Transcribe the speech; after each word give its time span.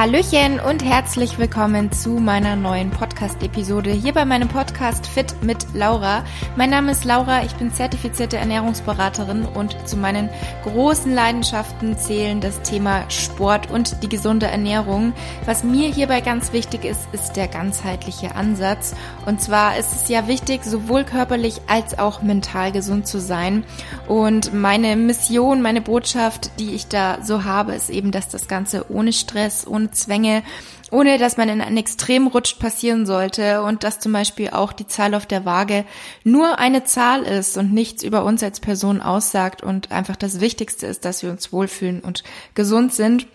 Hallöchen 0.00 0.60
und 0.60 0.84
herzlich 0.84 1.40
willkommen 1.40 1.90
zu 1.90 2.10
meiner 2.20 2.54
neuen 2.54 2.92
Podcast-Episode 2.92 3.90
hier 3.90 4.12
bei 4.12 4.24
meinem 4.24 4.46
Podcast 4.46 5.08
Fit 5.08 5.34
mit 5.42 5.66
Laura. 5.74 6.24
Mein 6.56 6.70
Name 6.70 6.92
ist 6.92 7.04
Laura, 7.04 7.42
ich 7.42 7.52
bin 7.54 7.72
zertifizierte 7.72 8.36
Ernährungsberaterin 8.36 9.44
und 9.44 9.76
zu 9.88 9.96
meinen 9.96 10.30
großen 10.62 11.12
Leidenschaften 11.12 11.98
zählen 11.98 12.40
das 12.40 12.62
Thema 12.62 13.10
Sport 13.10 13.72
und 13.72 14.00
die 14.04 14.08
gesunde 14.08 14.46
Ernährung. 14.46 15.14
Was 15.46 15.64
mir 15.64 15.88
hierbei 15.88 16.20
ganz 16.20 16.52
wichtig 16.52 16.84
ist, 16.84 17.08
ist 17.10 17.32
der 17.32 17.48
ganzheitliche 17.48 18.36
Ansatz. 18.36 18.94
Und 19.26 19.42
zwar 19.42 19.78
ist 19.78 19.90
es 19.90 20.08
ja 20.08 20.28
wichtig, 20.28 20.62
sowohl 20.62 21.02
körperlich 21.02 21.62
als 21.66 21.98
auch 21.98 22.22
mental 22.22 22.70
gesund 22.70 23.08
zu 23.08 23.18
sein. 23.18 23.64
Und 24.06 24.54
meine 24.54 24.94
Mission, 24.94 25.60
meine 25.60 25.80
Botschaft, 25.80 26.52
die 26.60 26.76
ich 26.76 26.86
da 26.86 27.18
so 27.20 27.42
habe, 27.42 27.74
ist 27.74 27.90
eben, 27.90 28.12
dass 28.12 28.28
das 28.28 28.46
Ganze 28.46 28.86
ohne 28.92 29.12
Stress, 29.12 29.64
Zwänge, 29.90 30.42
ohne 30.90 31.18
dass 31.18 31.36
man 31.36 31.48
in 31.48 31.60
einen 31.60 31.76
Extrem 31.76 32.26
rutscht 32.26 32.58
passieren 32.58 33.06
sollte 33.06 33.62
und 33.62 33.84
dass 33.84 34.00
zum 34.00 34.12
Beispiel 34.12 34.50
auch 34.50 34.72
die 34.72 34.86
Zahl 34.86 35.14
auf 35.14 35.26
der 35.26 35.44
Waage 35.44 35.84
nur 36.24 36.58
eine 36.58 36.84
Zahl 36.84 37.22
ist 37.22 37.56
und 37.56 37.72
nichts 37.72 38.02
über 38.02 38.24
uns 38.24 38.42
als 38.42 38.60
Person 38.60 39.00
aussagt 39.00 39.62
und 39.62 39.90
einfach 39.92 40.16
das 40.16 40.40
Wichtigste 40.40 40.86
ist, 40.86 41.04
dass 41.04 41.22
wir 41.22 41.30
uns 41.30 41.52
wohlfühlen 41.52 42.00
und 42.00 42.24
gesund 42.54 42.94
sind. 42.94 43.26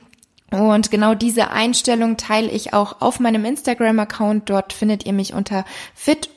Und 0.53 0.91
genau 0.91 1.15
diese 1.15 1.49
Einstellung 1.49 2.15
teile 2.15 2.51
ich 2.51 2.73
auch 2.75 3.01
auf 3.01 3.19
meinem 3.19 3.43
Instagram-Account. 3.43 4.51
Dort 4.51 4.71
findet 4.71 5.03
ihr 5.03 5.13
mich 5.13 5.33
unter 5.33 5.65
fit-laura. 5.95 6.31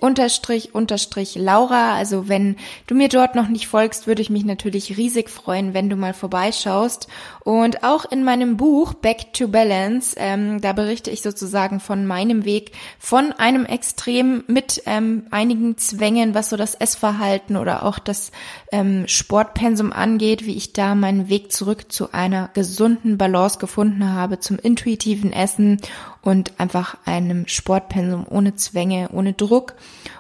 Also 1.95 2.27
wenn 2.27 2.57
du 2.87 2.95
mir 2.95 3.11
dort 3.11 3.35
noch 3.35 3.49
nicht 3.49 3.69
folgst, 3.69 4.07
würde 4.07 4.23
ich 4.23 4.31
mich 4.31 4.47
natürlich 4.47 4.97
riesig 4.97 5.29
freuen, 5.29 5.75
wenn 5.75 5.91
du 5.91 5.97
mal 5.97 6.15
vorbeischaust. 6.15 7.09
Und 7.45 7.85
auch 7.85 8.07
in 8.07 8.25
meinem 8.25 8.57
Buch 8.57 8.95
Back 8.95 9.35
to 9.35 9.49
Balance, 9.49 10.17
ähm, 10.19 10.63
da 10.63 10.73
berichte 10.73 11.11
ich 11.11 11.21
sozusagen 11.21 11.79
von 11.79 12.07
meinem 12.07 12.47
Weg 12.47 12.73
von 12.99 13.33
einem 13.33 13.67
Extrem 13.67 14.45
mit 14.47 14.83
ähm, 14.87 15.27
einigen 15.31 15.77
Zwängen, 15.77 16.35
was 16.35 16.49
so 16.49 16.57
das 16.57 16.75
Essverhalten 16.75 17.59
oder 17.59 17.85
auch 17.85 17.99
das 17.99 18.33
ähm, 18.73 19.07
Sportpensum 19.09 19.93
angeht, 19.93 20.47
wie 20.47 20.57
ich 20.57 20.73
da 20.73 20.95
meinen 20.95 21.29
Weg 21.29 21.53
zurück 21.53 21.93
zu 21.93 22.15
einer 22.15 22.49
gesunden 22.55 23.19
Balance 23.19 23.59
gefunden 23.59 24.06
habe 24.13 24.41
zum 24.41 24.59
intuitiven 24.59 25.33
Essen 25.33 25.81
und 26.23 26.53
einfach 26.59 26.97
einem 27.05 27.47
Sportpensum 27.47 28.27
ohne 28.29 28.55
Zwänge, 28.57 29.09
ohne 29.13 29.33
Druck. 29.33 29.75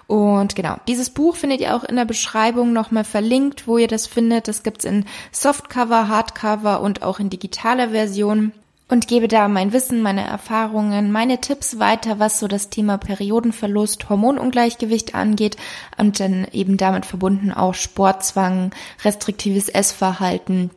Und 0.06 0.54
genau, 0.54 0.76
dieses 0.86 1.10
Buch 1.10 1.36
findet 1.36 1.60
ihr 1.60 1.74
auch 1.74 1.84
in 1.84 1.96
der 1.96 2.04
Beschreibung 2.04 2.72
nochmal 2.72 3.04
verlinkt, 3.04 3.66
wo 3.66 3.78
ihr 3.78 3.88
das 3.88 4.06
findet. 4.06 4.48
Das 4.48 4.62
gibt's 4.62 4.84
in 4.84 5.04
Softcover, 5.32 6.08
Hardcover 6.08 6.80
und 6.80 7.02
auch 7.02 7.18
in 7.18 7.30
digitaler 7.30 7.90
Version 7.90 8.52
und 8.88 9.08
gebe 9.08 9.26
da 9.26 9.48
mein 9.48 9.72
Wissen, 9.72 10.00
meine 10.00 10.24
Erfahrungen, 10.24 11.10
meine 11.10 11.40
Tipps 11.40 11.78
weiter, 11.78 12.18
was 12.18 12.38
so 12.38 12.46
das 12.46 12.70
Thema 12.70 12.98
Periodenverlust, 12.98 14.08
Hormonungleichgewicht 14.08 15.14
angeht 15.14 15.56
und 15.96 16.20
dann 16.20 16.46
eben 16.52 16.76
damit 16.76 17.04
verbunden 17.04 17.52
auch 17.52 17.74
Sportzwang, 17.74 18.70
restriktives 19.04 19.68
Essverhalten, 19.68 20.70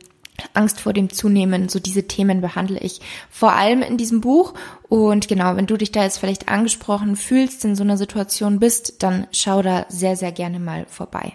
Angst 0.54 0.80
vor 0.80 0.92
dem 0.92 1.10
Zunehmen, 1.10 1.68
so 1.68 1.78
diese 1.78 2.06
Themen 2.06 2.40
behandle 2.40 2.78
ich 2.80 3.00
vor 3.30 3.52
allem 3.52 3.82
in 3.82 3.96
diesem 3.96 4.20
Buch. 4.20 4.54
Und 4.88 5.28
genau, 5.28 5.56
wenn 5.56 5.66
du 5.66 5.76
dich 5.76 5.92
da 5.92 6.02
jetzt 6.02 6.18
vielleicht 6.18 6.48
angesprochen 6.48 7.16
fühlst, 7.16 7.64
in 7.64 7.76
so 7.76 7.82
einer 7.82 7.96
Situation 7.96 8.58
bist, 8.58 9.02
dann 9.02 9.26
schau 9.32 9.62
da 9.62 9.86
sehr, 9.88 10.16
sehr 10.16 10.32
gerne 10.32 10.58
mal 10.58 10.86
vorbei. 10.88 11.34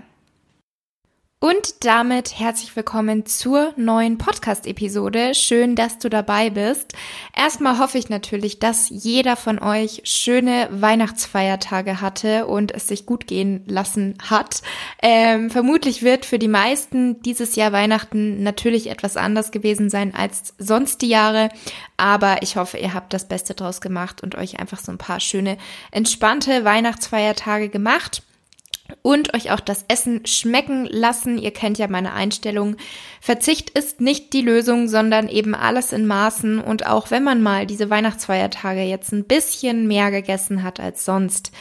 Und 1.41 1.83
damit 1.83 2.39
herzlich 2.39 2.73
willkommen 2.77 3.25
zur 3.25 3.73
neuen 3.75 4.17
Podcast-Episode. 4.17 5.35
Schön, 5.35 5.75
dass 5.75 5.99
du 5.99 6.09
dabei 6.09 6.49
bist. 6.49 6.93
Erstmal 7.35 7.77
hoffe 7.77 7.97
ich 7.97 8.07
natürlich, 8.07 8.59
dass 8.59 8.87
jeder 8.89 9.35
von 9.35 9.59
euch 9.59 10.01
schöne 10.05 10.69
Weihnachtsfeiertage 10.71 11.99
hatte 11.99 12.47
und 12.47 12.71
es 12.73 12.87
sich 12.87 13.05
gut 13.05 13.27
gehen 13.27 13.63
lassen 13.67 14.17
hat. 14.23 14.61
Ähm, 15.03 15.51
vermutlich 15.51 16.03
wird 16.03 16.25
für 16.25 16.39
die 16.39 16.47
meisten 16.47 17.21
dieses 17.21 17.57
Jahr 17.57 17.73
Weihnachten 17.73 18.41
natürlich 18.41 18.89
etwas 18.89 19.17
anders 19.17 19.51
gewesen 19.51 19.89
sein 19.89 20.15
als 20.15 20.53
sonst 20.57 21.01
die 21.01 21.09
Jahre. 21.09 21.49
Aber 21.97 22.43
ich 22.43 22.55
hoffe, 22.55 22.77
ihr 22.77 22.93
habt 22.93 23.13
das 23.13 23.27
Beste 23.27 23.55
draus 23.55 23.81
gemacht 23.81 24.23
und 24.23 24.35
euch 24.35 24.57
einfach 24.57 24.79
so 24.79 24.89
ein 24.89 24.97
paar 24.97 25.19
schöne, 25.19 25.57
entspannte 25.91 26.63
Weihnachtsfeiertage 26.63 27.67
gemacht 27.67 28.23
und 29.01 29.33
euch 29.33 29.51
auch 29.51 29.59
das 29.59 29.85
Essen 29.87 30.25
schmecken 30.25 30.85
lassen. 30.85 31.37
Ihr 31.37 31.51
kennt 31.51 31.77
ja 31.77 31.87
meine 31.87 32.13
Einstellung. 32.13 32.77
Verzicht 33.25 33.71
ist 33.71 34.01
nicht 34.01 34.33
die 34.33 34.43
Lösung, 34.43 34.87
sondern 34.87 35.29
eben 35.29 35.55
alles 35.55 35.93
in 35.93 36.05
Maßen. 36.05 36.61
Und 36.61 36.85
auch 36.85 37.09
wenn 37.09 37.23
man 37.23 37.41
mal 37.41 37.65
diese 37.65 37.89
Weihnachtsfeiertage 37.89 38.83
jetzt 38.83 39.11
ein 39.13 39.23
bisschen 39.23 39.87
mehr 39.87 40.11
gegessen 40.11 40.61
hat 40.61 40.79
als 40.79 41.05
sonst, 41.05 41.51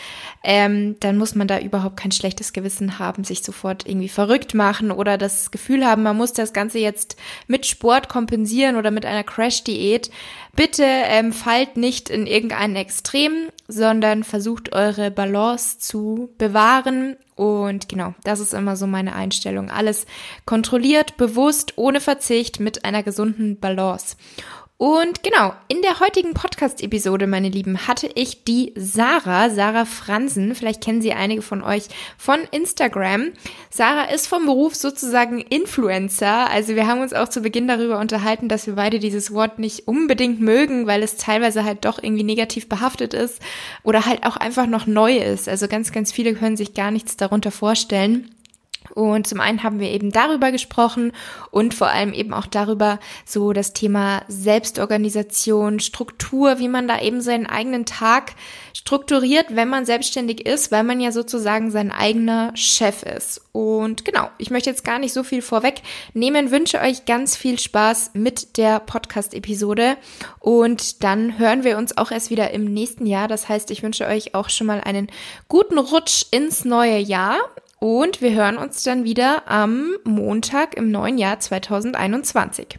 ähm, 0.42 0.96
dann 1.00 1.16
muss 1.16 1.34
man 1.34 1.48
da 1.48 1.58
überhaupt 1.58 1.96
kein 1.96 2.12
schlechtes 2.12 2.52
Gewissen 2.52 2.98
haben, 2.98 3.24
sich 3.24 3.42
sofort 3.42 3.88
irgendwie 3.88 4.10
verrückt 4.10 4.52
machen 4.52 4.90
oder 4.90 5.16
das 5.16 5.50
Gefühl 5.52 5.86
haben, 5.86 6.02
man 6.02 6.18
muss 6.18 6.34
das 6.34 6.52
Ganze 6.52 6.80
jetzt 6.80 7.16
mit 7.46 7.64
Sport 7.64 8.10
kompensieren 8.10 8.76
oder 8.76 8.90
mit 8.90 9.06
einer 9.06 9.24
Crash-Diät. 9.24 10.10
Bitte 10.54 10.84
ähm, 10.84 11.32
fallt 11.32 11.78
nicht 11.78 12.10
in 12.10 12.26
irgendein 12.26 12.76
Extrem, 12.76 13.48
sondern 13.68 14.22
versucht 14.22 14.74
eure 14.74 15.10
Balance 15.10 15.78
zu 15.78 16.28
bewahren. 16.36 17.16
Und 17.36 17.88
genau, 17.88 18.14
das 18.22 18.38
ist 18.38 18.54
immer 18.54 18.76
so 18.76 18.86
meine 18.86 19.14
Einstellung. 19.14 19.70
Alles 19.70 20.06
kontrolliert, 20.44 21.16
bewusst, 21.16 21.72
ohne 21.76 22.00
Verzicht, 22.00 22.60
mit 22.60 22.84
einer 22.84 23.02
gesunden 23.02 23.58
Balance. 23.58 24.16
Und 24.76 25.22
genau, 25.22 25.54
in 25.68 25.82
der 25.82 26.00
heutigen 26.00 26.34
Podcast-Episode, 26.34 27.28
meine 27.28 27.48
Lieben, 27.48 27.86
hatte 27.86 28.10
ich 28.16 28.42
die 28.42 28.72
Sarah, 28.74 29.48
Sarah 29.48 29.84
Fransen. 29.84 30.56
Vielleicht 30.56 30.82
kennen 30.82 31.00
sie 31.00 31.12
einige 31.12 31.42
von 31.42 31.62
euch 31.62 31.84
von 32.18 32.40
Instagram. 32.50 33.30
Sarah 33.70 34.10
ist 34.12 34.26
vom 34.26 34.46
Beruf 34.46 34.74
sozusagen 34.74 35.38
Influencer. 35.38 36.50
Also 36.50 36.74
wir 36.74 36.88
haben 36.88 37.02
uns 37.02 37.12
auch 37.12 37.28
zu 37.28 37.42
Beginn 37.42 37.68
darüber 37.68 38.00
unterhalten, 38.00 38.48
dass 38.48 38.66
wir 38.66 38.74
beide 38.74 38.98
dieses 38.98 39.32
Wort 39.32 39.60
nicht 39.60 39.86
unbedingt 39.86 40.40
mögen, 40.40 40.88
weil 40.88 41.04
es 41.04 41.18
teilweise 41.18 41.62
halt 41.62 41.84
doch 41.84 42.02
irgendwie 42.02 42.24
negativ 42.24 42.68
behaftet 42.68 43.14
ist 43.14 43.40
oder 43.84 44.06
halt 44.06 44.26
auch 44.26 44.36
einfach 44.36 44.66
noch 44.66 44.88
neu 44.88 45.18
ist. 45.18 45.48
Also 45.48 45.68
ganz, 45.68 45.92
ganz 45.92 46.10
viele 46.10 46.34
können 46.34 46.56
sich 46.56 46.74
gar 46.74 46.90
nichts 46.90 47.16
darunter 47.16 47.52
vorstellen. 47.52 48.28
Und 48.94 49.26
zum 49.26 49.40
einen 49.40 49.62
haben 49.62 49.80
wir 49.80 49.90
eben 49.90 50.10
darüber 50.10 50.52
gesprochen 50.52 51.12
und 51.50 51.74
vor 51.74 51.88
allem 51.88 52.12
eben 52.12 52.32
auch 52.32 52.46
darüber, 52.46 53.00
so 53.24 53.52
das 53.52 53.72
Thema 53.72 54.22
Selbstorganisation, 54.28 55.80
Struktur, 55.80 56.58
wie 56.60 56.68
man 56.68 56.86
da 56.86 57.00
eben 57.00 57.20
seinen 57.20 57.46
eigenen 57.46 57.86
Tag 57.86 58.34
strukturiert, 58.72 59.46
wenn 59.50 59.68
man 59.68 59.84
selbstständig 59.84 60.46
ist, 60.46 60.70
weil 60.70 60.84
man 60.84 61.00
ja 61.00 61.10
sozusagen 61.10 61.70
sein 61.70 61.90
eigener 61.90 62.52
Chef 62.54 63.02
ist. 63.02 63.40
Und 63.52 64.04
genau, 64.04 64.28
ich 64.38 64.50
möchte 64.50 64.70
jetzt 64.70 64.84
gar 64.84 64.98
nicht 64.98 65.12
so 65.12 65.24
viel 65.24 65.42
vorwegnehmen, 65.42 66.50
wünsche 66.50 66.80
euch 66.80 67.04
ganz 67.04 67.36
viel 67.36 67.58
Spaß 67.58 68.10
mit 68.14 68.58
der 68.58 68.80
Podcast-Episode 68.80 69.96
und 70.38 71.02
dann 71.02 71.38
hören 71.38 71.64
wir 71.64 71.78
uns 71.78 71.96
auch 71.96 72.10
erst 72.10 72.30
wieder 72.30 72.50
im 72.52 72.64
nächsten 72.64 73.06
Jahr. 73.06 73.26
Das 73.26 73.48
heißt, 73.48 73.70
ich 73.70 73.82
wünsche 73.82 74.06
euch 74.06 74.34
auch 74.34 74.50
schon 74.50 74.66
mal 74.66 74.80
einen 74.80 75.08
guten 75.48 75.78
Rutsch 75.78 76.26
ins 76.30 76.64
neue 76.64 76.98
Jahr 76.98 77.38
und 77.84 78.22
wir 78.22 78.32
hören 78.32 78.56
uns 78.56 78.82
dann 78.82 79.04
wieder 79.04 79.46
am 79.46 79.90
Montag 80.04 80.74
im 80.74 80.90
neuen 80.90 81.18
Jahr 81.18 81.38
2021. 81.38 82.78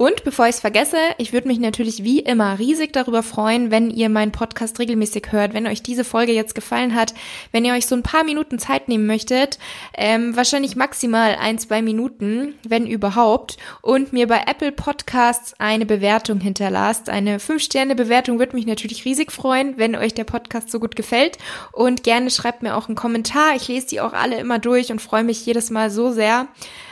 Und 0.00 0.22
bevor 0.22 0.46
ich 0.46 0.54
es 0.54 0.60
vergesse, 0.60 0.96
ich 1.18 1.32
würde 1.32 1.48
mich 1.48 1.58
natürlich 1.58 2.04
wie 2.04 2.20
immer 2.20 2.60
riesig 2.60 2.92
darüber 2.92 3.24
freuen, 3.24 3.72
wenn 3.72 3.90
ihr 3.90 4.08
meinen 4.08 4.30
Podcast 4.30 4.78
regelmäßig 4.78 5.32
hört, 5.32 5.54
wenn 5.54 5.66
euch 5.66 5.82
diese 5.82 6.04
Folge 6.04 6.30
jetzt 6.30 6.54
gefallen 6.54 6.94
hat, 6.94 7.14
wenn 7.50 7.64
ihr 7.64 7.74
euch 7.74 7.86
so 7.86 7.96
ein 7.96 8.04
paar 8.04 8.22
Minuten 8.22 8.60
Zeit 8.60 8.86
nehmen 8.86 9.06
möchtet, 9.06 9.58
ähm, 9.94 10.36
wahrscheinlich 10.36 10.76
maximal 10.76 11.34
ein, 11.40 11.58
zwei 11.58 11.82
Minuten, 11.82 12.54
wenn 12.62 12.86
überhaupt, 12.86 13.56
und 13.82 14.12
mir 14.12 14.28
bei 14.28 14.44
Apple 14.46 14.70
Podcasts 14.70 15.54
eine 15.58 15.84
Bewertung 15.84 16.38
hinterlasst. 16.38 17.10
Eine 17.10 17.38
5-Sterne-Bewertung 17.38 18.38
würde 18.38 18.54
mich 18.54 18.66
natürlich 18.66 19.04
riesig 19.04 19.32
freuen, 19.32 19.78
wenn 19.78 19.96
euch 19.96 20.14
der 20.14 20.22
Podcast 20.22 20.70
so 20.70 20.78
gut 20.78 20.94
gefällt. 20.94 21.38
Und 21.72 22.04
gerne 22.04 22.30
schreibt 22.30 22.62
mir 22.62 22.76
auch 22.76 22.86
einen 22.86 22.94
Kommentar. 22.94 23.56
Ich 23.56 23.66
lese 23.66 23.88
die 23.88 24.00
auch 24.00 24.12
alle 24.12 24.38
immer 24.38 24.60
durch 24.60 24.92
und 24.92 25.02
freue 25.02 25.24
mich 25.24 25.44
jedes 25.44 25.70
Mal 25.70 25.90
so 25.90 26.12
sehr. 26.12 26.46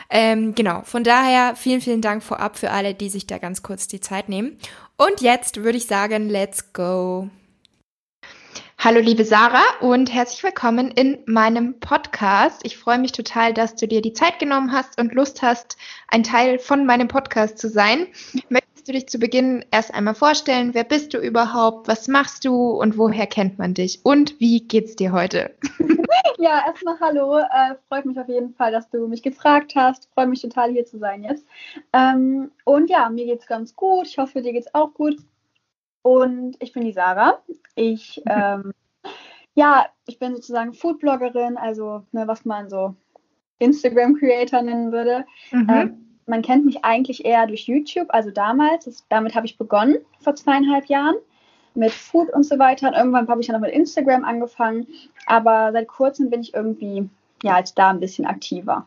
Ähm, 0.09 0.55
genau, 0.55 0.83
von 0.83 1.05
daher 1.05 1.57
vielen, 1.57 1.81
vielen 1.81 2.01
Dank 2.01 2.23
vorab 2.23 2.59
für 2.59 2.71
alle, 2.71 2.95
die 2.95 3.09
sich 3.09 3.27
da 3.27 3.39
ganz 3.39 3.63
kurz 3.63 3.89
die 3.89 4.01
Zeit 4.01 4.29
nehmen. 4.29 4.59
Und 4.97 5.21
jetzt 5.21 5.63
würde 5.63 5.79
ich 5.79 5.87
sagen, 5.87 6.29
let's 6.29 6.73
go. 6.73 7.29
Hallo 8.79 9.01
liebe 9.01 9.25
Sarah 9.25 9.65
und 9.81 10.13
herzlich 10.13 10.43
willkommen 10.45 10.91
in 10.91 11.19
meinem 11.27 11.81
Podcast. 11.81 12.61
Ich 12.63 12.77
freue 12.77 12.99
mich 12.99 13.11
total, 13.11 13.55
dass 13.55 13.75
du 13.75 13.89
dir 13.89 14.03
die 14.03 14.13
Zeit 14.13 14.39
genommen 14.39 14.71
hast 14.71 15.01
und 15.01 15.15
Lust 15.15 15.43
hast, 15.43 15.77
ein 16.09 16.23
Teil 16.23 16.59
von 16.59 16.85
meinem 16.85 17.09
Podcast 17.09 17.59
zu 17.59 17.69
sein. 17.69 18.07
Möchtest 18.51 18.87
du 18.87 18.93
dich 18.93 19.09
zu 19.09 19.19
Beginn 19.19 19.65
erst 19.71 19.95
einmal 19.95 20.15
vorstellen? 20.15 20.75
Wer 20.75 20.85
bist 20.85 21.15
du 21.15 21.19
überhaupt? 21.19 21.89
Was 21.89 22.07
machst 22.07 22.45
du 22.45 22.71
und 22.71 22.99
woher 22.99 23.27
kennt 23.27 23.59
man 23.59 23.73
dich? 23.73 24.01
Und 24.05 24.39
wie 24.39 24.61
geht's 24.61 24.95
dir 24.95 25.11
heute? 25.11 25.55
Ja, 26.39 26.65
erstmal 26.67 26.99
hallo. 27.01 27.39
Äh, 27.39 27.77
freut 27.89 28.05
mich 28.05 28.19
auf 28.19 28.29
jeden 28.29 28.55
Fall, 28.55 28.73
dass 28.73 28.89
du 28.91 29.07
mich 29.09 29.23
gefragt 29.23 29.75
hast. 29.75 30.09
Freue 30.15 30.27
mich 30.27 30.43
total 30.43 30.71
hier 30.71 30.85
zu 30.85 30.99
sein 30.99 31.23
jetzt. 31.23 31.47
Ähm, 31.93 32.51
und 32.65 32.91
ja, 32.91 33.09
mir 33.09 33.27
geht's 33.27 33.47
ganz 33.47 33.75
gut. 33.75 34.07
Ich 34.07 34.19
hoffe, 34.19 34.43
dir 34.43 34.53
geht's 34.53 34.75
auch 34.75 34.93
gut. 34.95 35.17
und 36.03 36.57
ich 36.61 36.73
bin 36.73 36.85
die 36.85 36.93
Sarah. 36.93 37.43
Ich, 37.75 38.23
ähm, 38.29 38.73
ja, 39.55 39.87
ich 40.07 40.19
bin 40.19 40.35
sozusagen 40.35 40.73
Foodbloggerin, 40.73 41.57
also 41.57 42.05
ne, 42.13 42.29
was 42.29 42.45
man 42.45 42.69
so 42.69 42.95
Instagram-Creator 43.59 44.63
nennen 44.63 44.93
würde. 44.93 45.25
Mhm. 45.51 45.71
Ähm, 45.71 46.19
man 46.27 46.43
kennt 46.43 46.65
mich 46.65 46.85
eigentlich 46.85 47.25
eher 47.25 47.47
durch 47.47 47.63
YouTube, 47.63 48.09
also 48.11 48.31
damals. 48.31 48.85
Das, 48.85 49.05
damit 49.09 49.35
habe 49.35 49.47
ich 49.47 49.59
begonnen, 49.59 49.99
vor 50.21 50.35
zweieinhalb 50.35 50.87
Jahren, 50.87 51.17
mit 51.77 51.93
Food 51.93 52.31
und 52.31 52.45
so 52.45 52.59
weiter. 52.59 52.89
Und 52.89 52.95
irgendwann 52.95 53.29
habe 53.29 53.41
ich 53.41 53.47
dann 53.47 53.57
auch 53.57 53.61
mit 53.61 53.73
Instagram 53.73 54.25
angefangen. 54.25 54.87
Aber 55.27 55.71
seit 55.73 55.89
kurzem 55.89 56.31
bin 56.31 56.41
ich 56.41 56.55
irgendwie, 56.55 57.09
ja, 57.43 57.57
als 57.57 57.75
da 57.75 57.91
ein 57.91 58.01
bisschen 58.01 58.27
aktiver. 58.27 58.87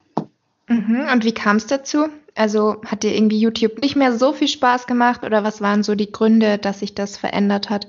Mhm. 0.67 1.07
Und 1.11 1.25
wie 1.25 1.33
kam 1.33 1.57
es 1.57 1.67
dazu? 1.67 2.07
Also 2.35 2.81
hat 2.85 3.03
dir 3.03 3.15
irgendwie 3.15 3.39
YouTube 3.39 3.81
nicht 3.81 3.95
mehr 3.95 4.13
so 4.13 4.33
viel 4.33 4.47
Spaß 4.47 4.87
gemacht 4.87 5.23
oder 5.23 5.43
was 5.43 5.61
waren 5.61 5.83
so 5.83 5.95
die 5.95 6.11
Gründe, 6.11 6.57
dass 6.57 6.79
sich 6.79 6.95
das 6.95 7.17
verändert 7.17 7.69
hat? 7.69 7.87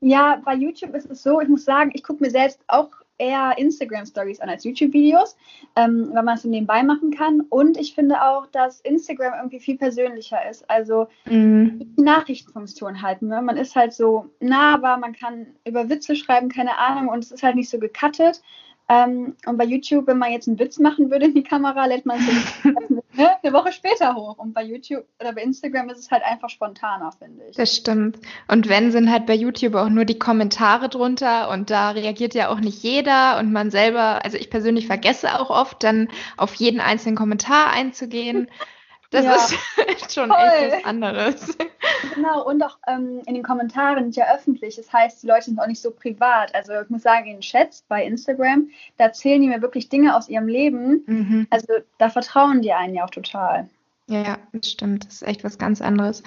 Ja, 0.00 0.40
bei 0.44 0.54
YouTube 0.54 0.94
ist 0.94 1.10
es 1.10 1.22
so, 1.22 1.40
ich 1.40 1.48
muss 1.48 1.64
sagen, 1.64 1.90
ich 1.94 2.02
gucke 2.02 2.22
mir 2.22 2.30
selbst 2.30 2.60
auch 2.66 2.90
eher 3.18 3.54
Instagram-Stories 3.56 4.40
an 4.40 4.48
als 4.48 4.64
YouTube-Videos, 4.64 5.36
ähm, 5.76 6.10
weil 6.12 6.22
man 6.22 6.36
es 6.36 6.42
so 6.42 6.48
nebenbei 6.48 6.82
machen 6.82 7.10
kann. 7.10 7.40
Und 7.42 7.76
ich 7.76 7.94
finde 7.94 8.22
auch, 8.22 8.46
dass 8.46 8.80
Instagram 8.80 9.34
irgendwie 9.34 9.60
viel 9.60 9.78
persönlicher 9.78 10.48
ist. 10.48 10.68
Also 10.68 11.08
mhm. 11.26 11.94
die 11.96 12.02
Nachrichtenfunktion 12.02 13.02
halt. 13.02 13.22
Ne? 13.22 13.40
Man 13.42 13.56
ist 13.56 13.76
halt 13.76 13.92
so 13.92 14.30
nahbar, 14.40 14.98
man 14.98 15.12
kann 15.12 15.46
über 15.66 15.88
Witze 15.88 16.16
schreiben, 16.16 16.48
keine 16.48 16.78
Ahnung, 16.78 17.08
und 17.08 17.24
es 17.24 17.30
ist 17.30 17.42
halt 17.42 17.56
nicht 17.56 17.70
so 17.70 17.78
gecuttet. 17.78 18.42
Ähm, 18.88 19.36
und 19.46 19.56
bei 19.56 19.64
YouTube, 19.64 20.06
wenn 20.06 20.18
man 20.18 20.32
jetzt 20.32 20.48
einen 20.48 20.58
Witz 20.58 20.78
machen 20.78 21.10
würde 21.10 21.26
in 21.26 21.34
die 21.34 21.42
Kamera, 21.42 21.86
lädt 21.86 22.04
man 22.04 22.18
es 22.18 22.24
ne, 23.16 23.30
eine 23.42 23.52
Woche 23.52 23.72
später 23.72 24.14
hoch. 24.14 24.38
Und 24.38 24.54
bei 24.54 24.62
YouTube 24.62 25.04
oder 25.20 25.32
bei 25.32 25.42
Instagram 25.42 25.88
ist 25.90 25.98
es 25.98 26.10
halt 26.10 26.22
einfach 26.22 26.50
spontaner, 26.50 27.12
finde 27.12 27.44
ich. 27.48 27.56
Das 27.56 27.74
stimmt. 27.74 28.18
Und 28.48 28.68
wenn 28.68 28.90
sind 28.92 29.10
halt 29.10 29.26
bei 29.26 29.34
YouTube 29.34 29.74
auch 29.74 29.88
nur 29.88 30.04
die 30.04 30.18
Kommentare 30.18 30.88
drunter 30.88 31.50
und 31.50 31.70
da 31.70 31.90
reagiert 31.90 32.34
ja 32.34 32.48
auch 32.48 32.60
nicht 32.60 32.82
jeder 32.82 33.38
und 33.38 33.52
man 33.52 33.70
selber, 33.70 34.24
also 34.24 34.36
ich 34.36 34.50
persönlich 34.50 34.86
vergesse 34.86 35.40
auch 35.40 35.50
oft, 35.50 35.82
dann 35.82 36.08
auf 36.36 36.54
jeden 36.54 36.80
einzelnen 36.80 37.16
Kommentar 37.16 37.72
einzugehen. 37.72 38.48
Das 39.14 39.24
ja. 39.24 39.84
ist 39.86 40.12
schon 40.14 40.28
Voll. 40.28 40.38
echt 40.38 40.76
was 40.76 40.84
anderes. 40.84 41.58
Genau, 42.14 42.44
und 42.44 42.62
auch 42.62 42.78
ähm, 42.86 43.22
in 43.26 43.34
den 43.34 43.42
Kommentaren 43.42 44.04
sind 44.04 44.16
ja 44.16 44.34
öffentlich. 44.34 44.76
Das 44.76 44.92
heißt, 44.92 45.22
die 45.22 45.26
Leute 45.26 45.46
sind 45.46 45.58
auch 45.58 45.66
nicht 45.66 45.80
so 45.80 45.90
privat. 45.90 46.54
Also 46.54 46.72
ich 46.80 46.88
muss 46.88 47.02
sagen, 47.02 47.26
in 47.26 47.40
Chats 47.40 47.82
bei 47.88 48.04
Instagram, 48.04 48.68
da 48.98 49.04
erzählen 49.04 49.40
die 49.40 49.48
mir 49.48 49.62
wirklich 49.62 49.88
Dinge 49.88 50.14
aus 50.16 50.28
ihrem 50.28 50.46
Leben. 50.46 51.02
Mhm. 51.06 51.46
Also 51.50 51.66
da 51.98 52.10
vertrauen 52.10 52.62
die 52.62 52.72
einen 52.72 52.94
ja 52.94 53.04
auch 53.04 53.10
total. 53.10 53.68
Ja, 54.06 54.38
das 54.52 54.70
stimmt. 54.70 55.06
Das 55.06 55.14
ist 55.14 55.22
echt 55.22 55.44
was 55.44 55.56
ganz 55.56 55.80
anderes. 55.80 56.22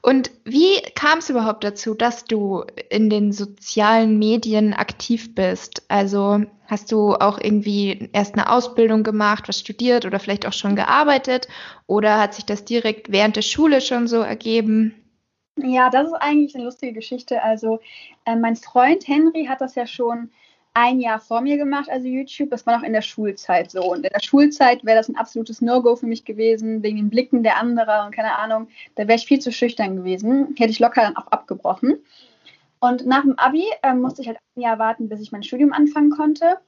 Und 0.00 0.30
wie 0.44 0.80
kam 0.94 1.18
es 1.18 1.28
überhaupt 1.28 1.62
dazu, 1.62 1.94
dass 1.94 2.24
du 2.24 2.64
in 2.88 3.10
den 3.10 3.32
sozialen 3.32 4.18
Medien 4.18 4.72
aktiv 4.72 5.34
bist? 5.34 5.82
Also 5.88 6.40
hast 6.66 6.90
du 6.90 7.14
auch 7.16 7.38
irgendwie 7.38 8.08
erst 8.14 8.34
eine 8.34 8.50
Ausbildung 8.50 9.02
gemacht, 9.02 9.46
was 9.46 9.60
studiert 9.60 10.06
oder 10.06 10.20
vielleicht 10.20 10.46
auch 10.46 10.54
schon 10.54 10.74
gearbeitet? 10.74 11.48
Oder 11.86 12.18
hat 12.18 12.32
sich 12.32 12.46
das 12.46 12.64
direkt 12.64 13.12
während 13.12 13.36
der 13.36 13.42
Schule 13.42 13.82
schon 13.82 14.08
so 14.08 14.20
ergeben? 14.20 14.94
Ja, 15.58 15.90
das 15.90 16.08
ist 16.08 16.14
eigentlich 16.14 16.54
eine 16.54 16.64
lustige 16.64 16.94
Geschichte. 16.94 17.42
Also 17.42 17.80
äh, 18.24 18.36
mein 18.36 18.56
Freund 18.56 19.06
Henry 19.06 19.46
hat 19.46 19.60
das 19.60 19.74
ja 19.74 19.86
schon 19.86 20.30
ein 20.78 21.00
Jahr 21.00 21.18
vor 21.18 21.40
mir 21.40 21.56
gemacht, 21.56 21.90
also 21.90 22.06
YouTube. 22.06 22.50
Das 22.50 22.64
war 22.64 22.76
noch 22.76 22.84
in 22.84 22.92
der 22.92 23.02
Schulzeit 23.02 23.72
so. 23.72 23.82
Und 23.82 24.06
in 24.06 24.12
der 24.14 24.22
Schulzeit 24.22 24.84
wäre 24.84 24.96
das 24.96 25.08
ein 25.08 25.16
absolutes 25.16 25.60
No-Go 25.60 25.96
für 25.96 26.06
mich 26.06 26.24
gewesen, 26.24 26.84
wegen 26.84 26.98
den 26.98 27.10
Blicken 27.10 27.42
der 27.42 27.56
anderen 27.56 28.06
und 28.06 28.14
keine 28.14 28.38
Ahnung. 28.38 28.68
Da 28.94 29.08
wäre 29.08 29.18
ich 29.18 29.26
viel 29.26 29.40
zu 29.40 29.50
schüchtern 29.50 29.96
gewesen. 29.96 30.54
Hätte 30.56 30.70
ich 30.70 30.78
locker 30.78 31.02
dann 31.02 31.16
auch 31.16 31.26
abgebrochen. 31.26 31.98
Und 32.78 33.06
nach 33.06 33.22
dem 33.22 33.36
Abi 33.40 33.64
äh, 33.82 33.92
musste 33.92 34.22
ich 34.22 34.28
halt 34.28 34.38
ein 34.56 34.60
Jahr 34.60 34.78
warten, 34.78 35.08
bis 35.08 35.20
ich 35.20 35.32
mein 35.32 35.42
Studium 35.42 35.72
anfangen 35.72 36.10
konnte. 36.10 36.58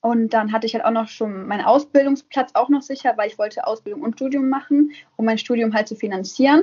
Und 0.00 0.32
dann 0.32 0.52
hatte 0.52 0.68
ich 0.68 0.74
halt 0.74 0.84
auch 0.84 0.92
noch 0.92 1.08
schon 1.08 1.48
meinen 1.48 1.64
Ausbildungsplatz 1.64 2.52
auch 2.54 2.68
noch 2.68 2.82
sicher, 2.82 3.14
weil 3.16 3.28
ich 3.28 3.36
wollte 3.36 3.66
Ausbildung 3.66 4.02
und 4.02 4.14
Studium 4.14 4.48
machen, 4.48 4.92
um 5.16 5.24
mein 5.24 5.38
Studium 5.38 5.74
halt 5.74 5.88
zu 5.88 5.96
finanzieren. 5.96 6.62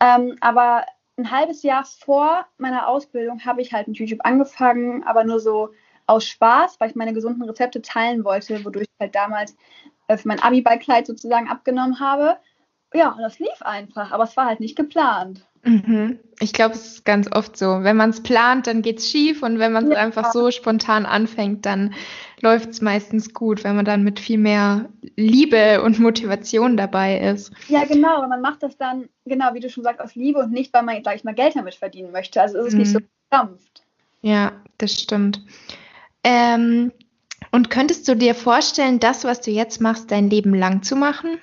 Ähm, 0.00 0.36
aber 0.40 0.84
ein 1.16 1.30
halbes 1.30 1.62
Jahr 1.62 1.84
vor 1.84 2.44
meiner 2.58 2.88
Ausbildung 2.88 3.44
habe 3.44 3.62
ich 3.62 3.72
halt 3.72 3.86
mit 3.86 3.98
YouTube 3.98 4.20
angefangen, 4.24 5.04
aber 5.04 5.22
nur 5.22 5.38
so 5.38 5.70
aus 6.06 6.26
Spaß, 6.26 6.76
weil 6.78 6.90
ich 6.90 6.96
meine 6.96 7.12
gesunden 7.12 7.42
Rezepte 7.42 7.82
teilen 7.82 8.24
wollte, 8.24 8.64
wodurch 8.64 8.86
ich 8.92 9.00
halt 9.00 9.14
damals 9.14 9.56
äh, 10.08 10.16
für 10.16 10.28
mein 10.28 10.40
Abi-Ballkleid 10.40 11.06
sozusagen 11.06 11.48
abgenommen 11.48 12.00
habe. 12.00 12.36
Ja, 12.94 13.10
und 13.12 13.22
das 13.22 13.38
lief 13.38 13.62
einfach, 13.62 14.12
aber 14.12 14.24
es 14.24 14.36
war 14.36 14.46
halt 14.46 14.60
nicht 14.60 14.76
geplant. 14.76 15.46
Mhm. 15.64 16.18
Ich 16.40 16.52
glaube, 16.52 16.74
es 16.74 16.86
ist 16.86 17.04
ganz 17.04 17.30
oft 17.32 17.56
so. 17.56 17.82
Wenn 17.82 17.96
man 17.96 18.10
es 18.10 18.22
plant, 18.22 18.66
dann 18.66 18.82
geht 18.82 18.98
es 18.98 19.08
schief 19.08 19.42
und 19.42 19.60
wenn 19.60 19.72
man 19.72 19.84
es 19.84 19.90
ja. 19.92 19.96
einfach 19.98 20.32
so 20.32 20.50
spontan 20.50 21.06
anfängt, 21.06 21.64
dann 21.64 21.94
läuft 22.40 22.70
es 22.70 22.80
meistens 22.80 23.32
gut, 23.32 23.62
wenn 23.62 23.76
man 23.76 23.84
dann 23.84 24.02
mit 24.02 24.18
viel 24.18 24.38
mehr 24.38 24.88
Liebe 25.14 25.82
und 25.82 26.00
Motivation 26.00 26.76
dabei 26.76 27.20
ist. 27.20 27.52
Ja, 27.68 27.84
genau. 27.84 28.22
Und 28.22 28.28
man 28.28 28.40
macht 28.40 28.64
das 28.64 28.76
dann, 28.76 29.08
genau, 29.24 29.54
wie 29.54 29.60
du 29.60 29.70
schon 29.70 29.84
sagst, 29.84 30.00
aus 30.00 30.16
Liebe 30.16 30.40
und 30.40 30.52
nicht, 30.52 30.74
weil 30.74 30.82
man, 30.82 31.02
sag 31.04 31.14
ich 31.14 31.24
mal, 31.24 31.34
Geld 31.34 31.54
damit 31.54 31.76
verdienen 31.76 32.10
möchte. 32.10 32.42
Also 32.42 32.58
ist 32.58 32.66
es 32.66 32.72
mhm. 32.72 32.80
nicht 32.80 32.92
so 32.92 32.98
verkrampft. 33.30 33.82
Ja, 34.20 34.52
das 34.78 35.00
stimmt. 35.00 35.42
Ähm, 36.24 36.92
und 37.50 37.70
könntest 37.70 38.08
du 38.08 38.14
dir 38.14 38.34
vorstellen, 38.34 39.00
das, 39.00 39.24
was 39.24 39.40
du 39.40 39.50
jetzt 39.50 39.80
machst, 39.80 40.10
dein 40.10 40.30
Leben 40.30 40.54
lang 40.54 40.82
zu 40.82 40.96
machen? 40.96 41.38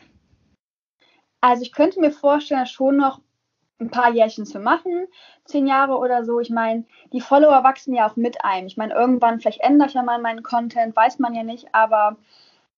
Also 1.41 1.63
ich 1.63 1.71
könnte 1.71 1.99
mir 1.99 2.11
vorstellen, 2.11 2.65
schon 2.65 2.97
noch 2.97 3.19
ein 3.79 3.89
paar 3.89 4.11
Jährchen 4.11 4.45
zu 4.45 4.59
machen, 4.59 5.07
zehn 5.45 5.67
Jahre 5.67 5.97
oder 5.97 6.25
so. 6.25 6.39
Ich 6.39 6.49
meine, 6.49 6.83
die 7.13 7.21
Follower 7.21 7.63
wachsen 7.63 7.93
ja 7.93 8.09
auch 8.09 8.15
mit 8.15 8.43
einem. 8.43 8.67
Ich 8.67 8.77
meine, 8.77 8.93
irgendwann, 8.93 9.39
vielleicht 9.39 9.61
ändere 9.61 9.87
ich 9.87 9.93
ja 9.93 10.03
mal 10.03 10.19
meinen 10.19 10.43
Content, 10.43 10.95
weiß 10.95 11.19
man 11.19 11.33
ja 11.33 11.43
nicht, 11.43 11.73
aber 11.73 12.17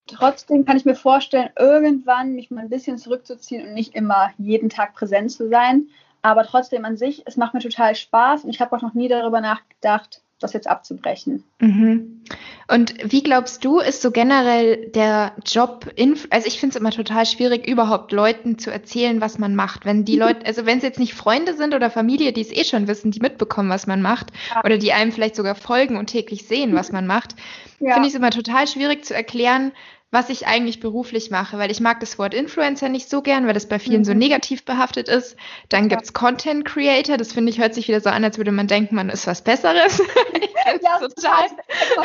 trotzdem 0.05 0.65
kann 0.65 0.77
ich 0.77 0.85
mir 0.85 0.95
vorstellen, 0.95 1.49
irgendwann 1.57 2.33
mich 2.33 2.51
mal 2.51 2.61
ein 2.61 2.69
bisschen 2.69 2.97
zurückzuziehen 2.97 3.65
und 3.65 3.73
nicht 3.73 3.95
immer 3.95 4.31
jeden 4.37 4.69
Tag 4.69 4.93
präsent 4.93 5.31
zu 5.31 5.49
sein. 5.49 5.87
Aber 6.21 6.43
trotzdem 6.43 6.85
an 6.85 6.97
sich, 6.97 7.23
es 7.25 7.35
macht 7.35 7.55
mir 7.55 7.61
total 7.61 7.95
Spaß 7.95 8.43
und 8.43 8.51
ich 8.51 8.61
habe 8.61 8.75
auch 8.75 8.81
noch 8.83 8.93
nie 8.93 9.07
darüber 9.07 9.41
nachgedacht, 9.41 10.21
das 10.43 10.53
jetzt 10.53 10.67
abzubrechen. 10.67 11.43
Mhm. 11.59 12.23
Und 12.67 12.93
wie 13.03 13.23
glaubst 13.23 13.63
du, 13.65 13.79
ist 13.79 14.01
so 14.01 14.11
generell 14.11 14.87
der 14.91 15.33
Job, 15.45 15.93
also 16.29 16.47
ich 16.47 16.59
finde 16.59 16.75
es 16.75 16.79
immer 16.79 16.91
total 16.91 17.25
schwierig, 17.25 17.67
überhaupt 17.67 18.11
Leuten 18.11 18.57
zu 18.57 18.71
erzählen, 18.71 19.21
was 19.21 19.37
man 19.37 19.55
macht. 19.55 19.85
Wenn 19.85 20.05
die 20.05 20.17
Leute, 20.17 20.45
also 20.45 20.65
wenn 20.65 20.77
es 20.77 20.83
jetzt 20.83 20.99
nicht 20.99 21.13
Freunde 21.13 21.53
sind 21.55 21.73
oder 21.73 21.89
Familie, 21.89 22.33
die 22.33 22.41
es 22.41 22.51
eh 22.51 22.63
schon 22.63 22.87
wissen, 22.87 23.11
die 23.11 23.19
mitbekommen, 23.19 23.69
was 23.69 23.87
man 23.87 24.01
macht, 24.01 24.27
ja. 24.53 24.63
oder 24.63 24.77
die 24.77 24.93
einem 24.93 25.11
vielleicht 25.11 25.35
sogar 25.35 25.55
folgen 25.55 25.97
und 25.97 26.07
täglich 26.07 26.47
sehen, 26.47 26.73
was 26.75 26.91
man 26.91 27.07
macht, 27.07 27.35
ja. 27.79 27.93
finde 27.93 28.07
ich 28.07 28.13
es 28.13 28.19
immer 28.19 28.31
total 28.31 28.67
schwierig 28.67 29.05
zu 29.05 29.13
erklären, 29.13 29.71
was 30.11 30.29
ich 30.29 30.45
eigentlich 30.45 30.79
beruflich 30.79 31.31
mache, 31.31 31.57
weil 31.57 31.71
ich 31.71 31.79
mag 31.79 32.01
das 32.01 32.19
Wort 32.19 32.33
Influencer 32.33 32.89
nicht 32.89 33.09
so 33.09 33.21
gern, 33.21 33.47
weil 33.47 33.53
das 33.53 33.67
bei 33.67 33.79
vielen 33.79 34.01
mhm. 34.01 34.05
so 34.05 34.13
negativ 34.13 34.65
behaftet 34.65 35.07
ist. 35.07 35.37
Dann 35.69 35.83
ja. 35.83 35.95
gibt's 35.95 36.13
Content 36.13 36.65
Creator, 36.65 37.17
das 37.17 37.31
finde 37.31 37.49
ich 37.51 37.59
hört 37.59 37.73
sich 37.73 37.87
wieder 37.87 38.01
so 38.01 38.09
an, 38.09 38.23
als 38.23 38.37
würde 38.37 38.51
man 38.51 38.67
denken, 38.67 38.95
man 38.95 39.09
ist 39.09 39.25
was 39.25 39.41
Besseres. 39.41 40.01
ja, 40.81 40.99
total. 40.99 41.47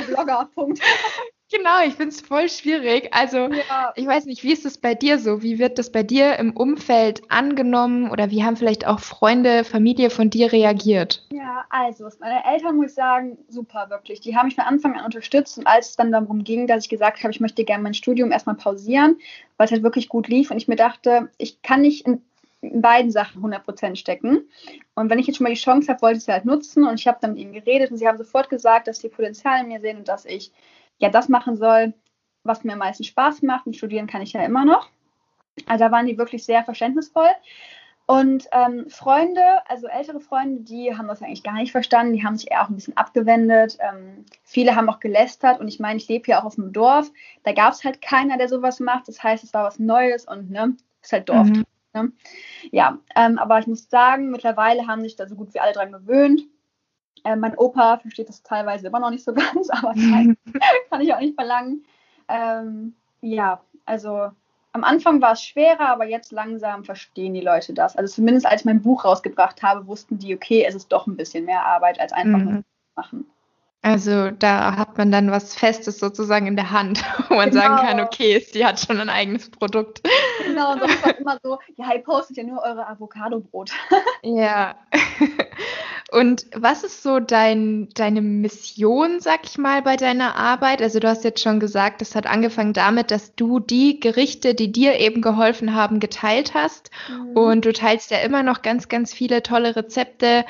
Blogger, 0.07 0.49
Punkt. 0.55 0.81
Genau, 1.53 1.81
ich 1.87 1.95
finde 1.95 2.09
es 2.09 2.21
voll 2.21 2.49
schwierig. 2.49 3.09
Also, 3.13 3.37
ja. 3.37 3.93
ich 3.95 4.05
weiß 4.05 4.25
nicht, 4.27 4.43
wie 4.43 4.53
ist 4.53 4.67
es 4.67 4.79
bei 4.79 4.95
dir 4.95 5.19
so? 5.19 5.43
Wie 5.43 5.61
wird 5.61 5.79
das 5.79 5.93
bei 5.93 6.03
dir 6.03 6.37
im 6.39 6.57
Umfeld 6.57 7.23
angenommen 7.31 8.11
oder 8.11 8.33
wie 8.33 8.43
haben 8.43 8.57
vielleicht 8.57 8.87
auch 8.87 8.99
Freunde, 8.99 9.63
Familie 9.63 10.11
von 10.11 10.29
dir 10.29 10.53
reagiert? 10.53 11.25
Ja, 11.31 11.65
also, 11.71 12.09
meine 12.19 12.45
Eltern, 12.45 12.77
muss 12.77 12.87
ich 12.87 12.95
sagen, 12.95 13.39
super, 13.49 13.87
wirklich. 13.91 14.21
Die 14.21 14.37
haben 14.37 14.47
mich 14.47 14.57
von 14.57 14.65
Anfang 14.65 14.97
an 14.97 15.05
unterstützt 15.05 15.59
und 15.59 15.69
als 15.69 15.91
es 15.91 15.97
dann 15.97 16.11
darum 16.11 16.43
ging, 16.43 16.67
dass 16.67 16.85
ich 16.85 16.89
gesagt 16.89 17.23
habe, 17.23 17.31
ich 17.31 17.41
möchte 17.41 17.65
gerne 17.65 17.83
mein 17.83 17.95
Studium 17.95 18.33
erstmal 18.33 18.57
pausieren, 18.57 19.19
weil 19.57 19.67
es 19.67 19.73
halt 19.73 19.85
wirklich 19.85 20.09
gut 20.09 20.27
lief 20.27 20.51
und 20.51 20.57
ich 20.57 20.67
mir 20.67 20.77
dachte, 20.77 21.31
ich 21.39 21.63
kann 21.63 21.83
nicht 21.83 22.07
in 22.07 22.23
in 22.63 22.81
beiden 22.81 23.11
Sachen 23.11 23.45
100% 23.45 23.97
stecken. 23.97 24.49
Und 24.95 25.11
wenn 25.11 25.19
ich 25.19 25.27
jetzt 25.27 25.37
schon 25.37 25.45
mal 25.45 25.53
die 25.53 25.61
Chance 25.61 25.89
habe, 25.89 26.03
wollte 26.03 26.19
ich 26.19 26.25
sie 26.25 26.33
halt 26.33 26.47
nutzen. 26.47 26.87
Und 26.87 26.99
ich 26.99 27.07
habe 27.07 27.19
dann 27.21 27.35
mit 27.35 27.41
ihnen 27.41 27.53
geredet 27.53 27.91
und 27.91 27.99
sie 27.99 28.09
haben 28.09 28.19
sofort 28.19 28.49
gesagt, 28.49 28.89
dass 28.89 28.99
sie 28.99 29.09
Potenzial 29.09 29.61
in 29.61 29.69
mir 29.69 29.81
sehen 29.81 29.99
und 29.99 30.09
dass 30.09 30.25
ich 30.25 30.53
ja 30.99 31.09
das 31.09 31.29
machen 31.29 31.57
soll, 31.57 31.95
was 32.45 32.65
mir 32.65 32.75
am 32.75 32.79
meisten 32.79 33.05
Spaß 33.05 33.43
macht. 33.43 33.67
Und 33.67 33.77
studieren 33.77 34.07
kann 34.07 34.23
ich 34.23 34.33
ja 34.33 34.45
immer 34.45 34.65
noch. 34.65 34.89
Also 35.67 35.85
da 35.85 35.91
waren 35.91 36.07
die 36.07 36.19
wirklich 36.19 36.45
sehr 36.45 36.65
verständnisvoll. 36.65 37.31
Und 38.09 38.47
ähm, 38.53 38.89
Freunde, 38.89 39.43
also 39.69 39.89
ältere 39.89 40.21
Freunde, 40.21 40.63
die 40.63 40.97
haben 40.97 41.09
das 41.09 41.23
eigentlich 41.23 41.43
gar 41.43 41.55
nicht 41.55 41.73
verstanden. 41.73 42.13
Die 42.13 42.25
haben 42.25 42.37
sich 42.37 42.51
eher 42.51 42.63
auch 42.63 42.69
ein 42.69 42.77
bisschen 42.77 42.97
abgewendet. 42.97 43.79
Ähm, 43.81 44.25
viele 44.45 44.77
haben 44.77 44.89
auch 44.89 45.01
gelästert. 45.01 45.59
Und 45.59 45.67
ich 45.67 45.81
meine, 45.81 45.97
ich 45.97 46.07
lebe 46.09 46.31
ja 46.31 46.41
auch 46.41 46.45
auf 46.45 46.55
dem 46.55 46.73
Dorf. 46.73 47.11
Da 47.43 47.53
gab 47.53 47.73
es 47.73 47.83
halt 47.83 48.01
keiner, 48.01 48.39
der 48.39 48.49
sowas 48.49 48.79
macht. 48.79 49.09
Das 49.09 49.23
heißt, 49.23 49.43
es 49.43 49.53
war 49.53 49.65
was 49.65 49.81
Neues 49.81 50.25
und 50.25 50.51
ne, 50.51 50.77
ist 51.03 51.13
halt 51.13 51.29
Dorf. 51.29 51.49
Mhm. 51.49 51.65
Ne? 51.95 52.13
Ja, 52.71 52.99
ähm, 53.17 53.39
aber 53.39 53.59
ich 53.59 53.67
muss 53.67 53.91
sagen, 53.91 54.31
mittlerweile 54.31 54.87
haben 54.87 55.03
sich 55.03 55.17
da 55.17 55.27
so 55.27 55.35
gut 55.35 55.53
wie 55.55 55.61
alle 55.61 55.73
dran 55.73 55.91
gewöhnt. 55.91 56.43
Äh, 57.27 57.35
mein 57.35 57.57
Opa 57.59 57.99
versteht 57.99 58.29
das 58.29 58.43
teilweise 58.43 58.87
immer 58.87 59.01
noch 59.01 59.11
nicht 59.11 59.25
so 59.25 59.35
ganz, 59.35 59.69
aber 59.71 59.93
nein, 59.95 60.37
kann 60.91 61.01
ich 61.01 61.13
auch 61.13 61.21
nicht 61.21 61.35
verlangen. 61.35 61.85
Ähm, 62.29 62.95
ja, 63.21 63.61
also 63.85 64.31
am 64.73 64.85
Anfang 64.85 65.21
war 65.21 65.33
es 65.33 65.43
schwerer, 65.43 65.89
aber 65.89 66.07
jetzt 66.07 66.31
langsam 66.31 66.85
verstehen 66.85 67.35
die 67.35 67.41
Leute 67.41 67.73
das. 67.75 67.97
Also 67.97 68.15
zumindest 68.15 68.47
als 68.47 68.61
ich 68.61 68.67
mein 68.67 68.83
Buch 68.83 69.05
rausgebracht 69.05 69.63
habe, 69.63 69.87
wussten 69.87 70.19
die, 70.19 70.35
okay, 70.35 70.65
es 70.65 70.75
ist 70.75 70.93
doch 70.93 71.07
ein 71.07 71.17
bisschen 71.17 71.47
mehr 71.47 71.65
Arbeit, 71.65 71.99
als 71.99 72.13
einfach 72.13 72.39
mhm. 72.39 72.45
nur 72.45 72.63
machen. 72.95 73.27
Also 73.83 74.31
da 74.33 74.77
hat 74.77 74.99
man 74.99 75.13
dann 75.13 75.31
was 75.31 75.55
Festes 75.55 75.99
sozusagen 75.99 76.47
in 76.47 76.57
der 76.57 76.71
Hand, 76.71 77.05
wo 77.29 77.35
man 77.35 77.51
genau. 77.51 77.63
sagen 77.63 77.77
kann, 77.87 78.01
okay, 78.01 78.39
sie 78.41 78.65
hat 78.65 78.81
schon 78.81 79.01
ein 79.01 79.09
eigenes 79.09 79.51
Produkt. 79.51 80.03
Genau, 80.45 80.73
und 80.73 80.81
sonst 80.81 81.05
war 81.05 81.19
immer 81.19 81.39
so, 81.43 81.59
ja, 81.77 81.93
ihr 81.95 82.03
postet 82.03 82.37
ja 82.37 82.45
nur 82.45 82.63
eure 82.63 82.87
Avocado-Brot. 82.87 83.71
Ja. 84.23 84.75
Und 86.13 86.47
was 86.55 86.85
ist 86.85 87.03
so 87.03 87.19
dein, 87.19 87.89
deine 87.95 88.23
Mission, 88.23 89.19
sag 89.19 89.41
ich 89.45 89.59
mal, 89.59 89.83
bei 89.83 89.97
deiner 89.97 90.37
Arbeit? 90.37 90.81
Also 90.81 91.01
du 91.01 91.09
hast 91.09 91.25
jetzt 91.25 91.43
schon 91.43 91.59
gesagt, 91.59 92.01
das 92.01 92.15
hat 92.15 92.27
angefangen 92.27 92.73
damit, 92.73 93.11
dass 93.11 93.35
du 93.35 93.59
die 93.59 93.99
Gerichte, 93.99 94.55
die 94.55 94.71
dir 94.71 95.01
eben 95.01 95.21
geholfen 95.21 95.75
haben, 95.75 95.99
geteilt 95.99 96.55
hast. 96.55 96.91
Mhm. 97.11 97.37
Und 97.37 97.65
du 97.65 97.73
teilst 97.73 98.13
ja 98.13 98.19
immer 98.19 98.45
noch 98.45 98.63
ganz, 98.63 98.89
ganz 98.89 99.13
viele 99.13 99.43
tolle 99.43 99.75
Rezepte, 99.75 100.45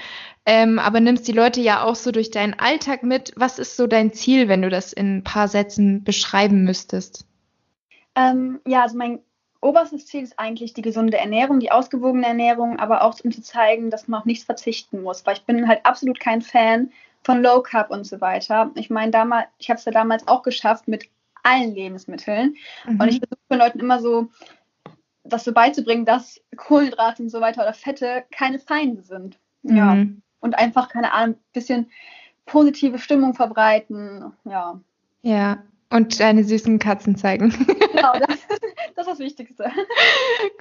ähm, 0.45 0.79
aber 0.79 1.01
nimmst 1.01 1.27
die 1.27 1.33
Leute 1.33 1.63
ja 1.63 1.83
auch 1.83 1.97
so 1.97 2.13
durch 2.13 2.31
deinen 2.31 2.55
Alltag 2.55 3.03
mit. 3.03 3.33
Was 3.37 3.59
ist 3.59 3.77
so 3.77 3.87
dein 3.87 4.13
Ziel, 4.13 4.49
wenn 4.49 4.61
du 4.61 4.69
das 4.69 4.93
in 4.93 5.19
ein 5.19 5.25
paar 5.25 5.49
Sätzen 5.49 6.05
beschreiben 6.05 6.65
müsstest? 6.65 7.25
Ähm, 8.15 8.61
ja, 8.67 8.83
also 8.83 8.97
mein 8.99 9.21
oberstes 9.67 10.07
Ziel 10.07 10.23
ist 10.23 10.39
eigentlich 10.39 10.75
die 10.75 10.83
gesunde 10.83 11.19
Ernährung, 11.19 11.61
die 11.61 11.73
ausgewogene 11.73 12.27
Ernährung, 12.27 12.79
aber 12.79 13.03
auch 13.03 13.19
um 13.23 13.33
zu 13.33 13.43
zeigen, 13.43 13.91
dass 13.91 14.09
man 14.09 14.21
auf 14.21 14.27
nichts 14.27 14.45
verzichten 14.45 15.03
muss, 15.03 15.27
weil 15.27 15.37
ich 15.37 15.45
bin 15.45 15.69
halt 15.69 15.85
absolut 15.85 16.21
kein 16.21 16.43
Fan 16.43 16.91
von 17.23 17.43
Low 17.43 17.61
Carb 17.61 17.91
und 17.91 18.05
so 18.05 18.21
weiter. 18.21 18.71
Ich 18.75 18.89
meine, 18.89 19.11
damals, 19.11 19.49
ich 19.59 19.69
habe 19.69 19.79
es 19.79 19.85
ja 19.85 19.93
damals 19.93 20.27
auch 20.29 20.43
geschafft 20.43 20.89
mit 20.89 21.09
allen 21.43 21.75
Lebensmitteln 21.75 22.57
mhm. 22.87 23.01
und 23.01 23.09
ich 23.09 23.19
versuche 23.19 23.41
den 23.51 23.59
Leuten 23.59 23.81
immer 23.81 24.01
so 24.01 24.29
das 25.25 25.45
so 25.45 25.53
beizubringen, 25.53 26.05
dass 26.05 26.41
Kohlenhydrate 26.57 27.23
und 27.23 27.31
so 27.31 27.41
weiter 27.41 27.63
oder 27.63 27.73
Fette 27.73 28.25
keine 28.31 28.59
Feinde 28.59 29.03
sind. 29.03 29.39
Mhm. 29.63 29.77
Ja. 29.77 29.97
Und 30.41 30.59
einfach, 30.59 30.89
keine 30.89 31.13
Ahnung, 31.13 31.37
ein 31.37 31.53
bisschen 31.53 31.91
positive 32.45 32.99
Stimmung 32.99 33.35
verbreiten. 33.35 34.33
Ja. 34.45 34.81
Ja, 35.23 35.65
und 35.91 36.19
deine 36.19 36.43
süßen 36.45 36.79
Katzen 36.79 37.17
zeigen. 37.17 37.51
Genau, 37.97 38.13
das, 38.27 38.39
das 38.97 39.07
ist 39.07 39.13
das 39.13 39.19
Wichtigste. 39.21 39.71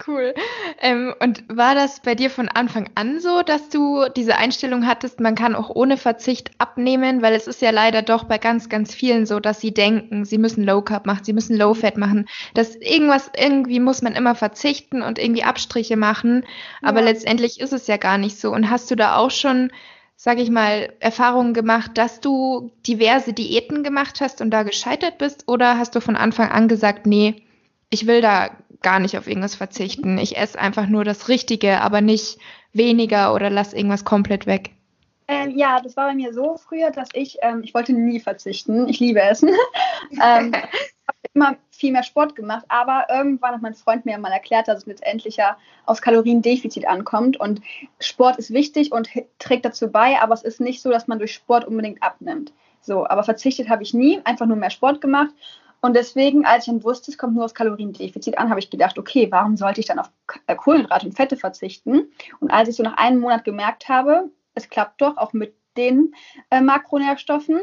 Cool. 0.05 0.33
Ähm, 0.81 1.13
und 1.19 1.43
war 1.49 1.73
das 1.73 2.01
bei 2.01 2.15
dir 2.15 2.29
von 2.29 2.47
Anfang 2.47 2.89
an 2.95 3.19
so, 3.19 3.41
dass 3.41 3.69
du 3.69 4.05
diese 4.15 4.37
Einstellung 4.37 4.85
hattest, 4.85 5.19
man 5.19 5.35
kann 5.35 5.55
auch 5.55 5.69
ohne 5.69 5.97
Verzicht 5.97 6.51
abnehmen? 6.59 7.21
Weil 7.21 7.33
es 7.33 7.47
ist 7.47 7.61
ja 7.61 7.71
leider 7.71 8.03
doch 8.03 8.25
bei 8.25 8.37
ganz, 8.37 8.69
ganz 8.69 8.93
vielen 8.93 9.25
so, 9.25 9.39
dass 9.39 9.59
sie 9.59 9.73
denken, 9.73 10.25
sie 10.25 10.37
müssen 10.37 10.63
Low 10.63 10.81
Carb 10.81 11.05
machen, 11.05 11.23
sie 11.23 11.33
müssen 11.33 11.57
Low 11.57 11.73
Fat 11.73 11.97
machen. 11.97 12.27
Dass 12.53 12.75
irgendwas, 12.75 13.31
irgendwie 13.35 13.79
muss 13.79 14.01
man 14.01 14.13
immer 14.13 14.35
verzichten 14.35 15.01
und 15.01 15.17
irgendwie 15.17 15.43
Abstriche 15.43 15.97
machen. 15.97 16.45
Aber 16.81 16.99
ja. 16.99 17.05
letztendlich 17.05 17.59
ist 17.59 17.73
es 17.73 17.87
ja 17.87 17.97
gar 17.97 18.17
nicht 18.17 18.39
so. 18.39 18.51
Und 18.51 18.69
hast 18.69 18.91
du 18.91 18.95
da 18.95 19.15
auch 19.17 19.31
schon 19.31 19.71
sage 20.15 20.41
ich 20.41 20.49
mal, 20.49 20.93
Erfahrungen 20.99 21.53
gemacht, 21.53 21.91
dass 21.95 22.21
du 22.21 22.71
diverse 22.87 23.33
Diäten 23.33 23.83
gemacht 23.83 24.21
hast 24.21 24.41
und 24.41 24.51
da 24.51 24.63
gescheitert 24.63 25.17
bist? 25.17 25.47
Oder 25.47 25.77
hast 25.77 25.95
du 25.95 26.01
von 26.01 26.15
Anfang 26.15 26.49
an 26.49 26.67
gesagt, 26.67 27.05
nee, 27.05 27.43
ich 27.89 28.07
will 28.07 28.21
da 28.21 28.51
gar 28.81 28.99
nicht 28.99 29.17
auf 29.17 29.27
irgendwas 29.27 29.55
verzichten. 29.55 30.17
Ich 30.17 30.37
esse 30.37 30.59
einfach 30.59 30.87
nur 30.87 31.03
das 31.03 31.27
Richtige, 31.27 31.81
aber 31.81 32.01
nicht 32.01 32.37
weniger 32.71 33.33
oder 33.33 33.49
lass 33.49 33.73
irgendwas 33.73 34.05
komplett 34.05 34.45
weg? 34.45 34.71
Ähm, 35.27 35.57
ja, 35.57 35.81
das 35.81 35.97
war 35.97 36.09
bei 36.09 36.15
mir 36.15 36.33
so 36.33 36.57
früher, 36.57 36.91
dass 36.91 37.09
ich, 37.13 37.37
ähm, 37.41 37.61
ich 37.63 37.73
wollte 37.73 37.93
nie 37.93 38.19
verzichten. 38.19 38.87
Ich 38.87 38.99
liebe 38.99 39.21
Essen. 39.21 39.49
ähm, 40.21 40.51
immer 41.33 41.57
viel 41.75 41.91
mehr 41.91 42.03
Sport 42.03 42.35
gemacht, 42.35 42.65
aber 42.69 43.07
irgendwann 43.09 43.53
hat 43.53 43.61
mein 43.61 43.75
Freund 43.75 44.05
mir 44.05 44.17
mal 44.17 44.31
erklärt, 44.31 44.67
dass 44.67 44.79
es 44.79 44.85
letztendlich 44.85 45.37
ja 45.37 45.57
aufs 45.85 46.01
Kaloriendefizit 46.01 46.87
ankommt 46.87 47.37
und 47.37 47.61
Sport 47.99 48.37
ist 48.37 48.51
wichtig 48.51 48.91
und 48.91 49.09
trägt 49.39 49.65
dazu 49.65 49.91
bei, 49.91 50.21
aber 50.21 50.33
es 50.33 50.43
ist 50.43 50.61
nicht 50.61 50.81
so, 50.81 50.89
dass 50.89 51.07
man 51.07 51.19
durch 51.19 51.33
Sport 51.33 51.65
unbedingt 51.65 52.01
abnimmt. 52.01 52.53
So, 52.81 53.07
aber 53.07 53.23
verzichtet 53.23 53.69
habe 53.69 53.83
ich 53.83 53.93
nie, 53.93 54.21
einfach 54.23 54.45
nur 54.45 54.57
mehr 54.57 54.69
Sport 54.69 55.01
gemacht 55.01 55.31
und 55.85 55.95
deswegen, 55.95 56.45
als 56.45 56.65
ich 56.65 56.73
dann 56.73 56.83
wusste, 56.83 57.11
es 57.11 57.17
kommt 57.19 57.35
nur 57.35 57.45
aufs 57.45 57.53
Kaloriendefizit 57.53 58.39
an, 58.39 58.49
habe 58.49 58.59
ich 58.59 58.71
gedacht, 58.71 58.97
okay, 58.97 59.27
warum 59.29 59.55
sollte 59.55 59.81
ich 59.81 59.85
dann 59.85 59.99
auf 59.99 60.09
äh, 60.47 60.55
Kohlenhydrate 60.55 61.05
und 61.05 61.13
Fette 61.13 61.37
verzichten? 61.37 62.11
Und 62.39 62.49
als 62.49 62.69
ich 62.69 62.75
so 62.75 62.81
nach 62.81 62.97
einem 62.97 63.19
Monat 63.19 63.43
gemerkt 63.43 63.87
habe, 63.87 64.31
es 64.55 64.67
klappt 64.67 65.01
doch 65.01 65.17
auch 65.17 65.33
mit 65.33 65.53
den 65.77 66.15
äh, 66.49 66.59
Makronährstoffen, 66.59 67.59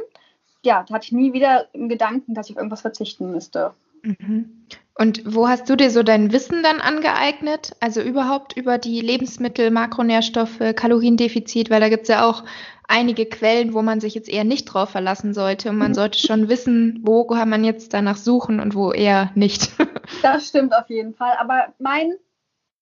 ja, 0.65 0.85
da 0.87 0.95
hatte 0.95 1.07
ich 1.07 1.13
nie 1.13 1.33
wieder 1.33 1.67
einen 1.75 1.89
Gedanken, 1.89 2.35
dass 2.35 2.47
ich 2.47 2.53
auf 2.53 2.59
irgendwas 2.59 2.83
verzichten 2.83 3.33
müsste. 3.33 3.75
Mhm. 4.03 4.67
Und 4.95 5.35
wo 5.35 5.49
hast 5.49 5.71
du 5.71 5.77
dir 5.77 5.91
so 5.91 6.03
dein 6.03 6.33
Wissen 6.33 6.63
dann 6.63 6.81
angeeignet? 6.81 7.73
Also 7.81 8.03
überhaupt 8.03 8.57
über 8.57 8.79
die 8.79 9.01
Lebensmittel, 9.01 9.71
Makronährstoffe, 9.71 10.61
Kaloriendefizit, 10.77 11.71
weil 11.71 11.81
da 11.81 11.89
gibt 11.89 12.03
es 12.03 12.09
ja 12.09 12.29
auch 12.29 12.45
einige 12.89 13.25
Quellen, 13.25 13.73
wo 13.73 13.81
man 13.81 14.01
sich 14.01 14.15
jetzt 14.15 14.29
eher 14.29 14.45
nicht 14.45 14.67
drauf 14.67 14.91
verlassen 14.91 15.33
sollte. 15.33 15.71
Und 15.71 15.79
man 15.79 15.93
mhm. 15.93 15.95
sollte 15.95 16.19
schon 16.19 16.49
wissen, 16.49 17.01
wo 17.03 17.25
kann 17.25 17.49
man 17.49 17.65
jetzt 17.65 17.95
danach 17.95 18.17
suchen 18.17 18.61
und 18.61 18.75
wo 18.75 18.93
eher 18.93 19.31
nicht. 19.35 19.73
Das 20.21 20.49
stimmt 20.49 20.75
auf 20.75 20.91
jeden 20.91 21.15
Fall. 21.15 21.37
Aber 21.39 21.73
mein, 21.79 22.15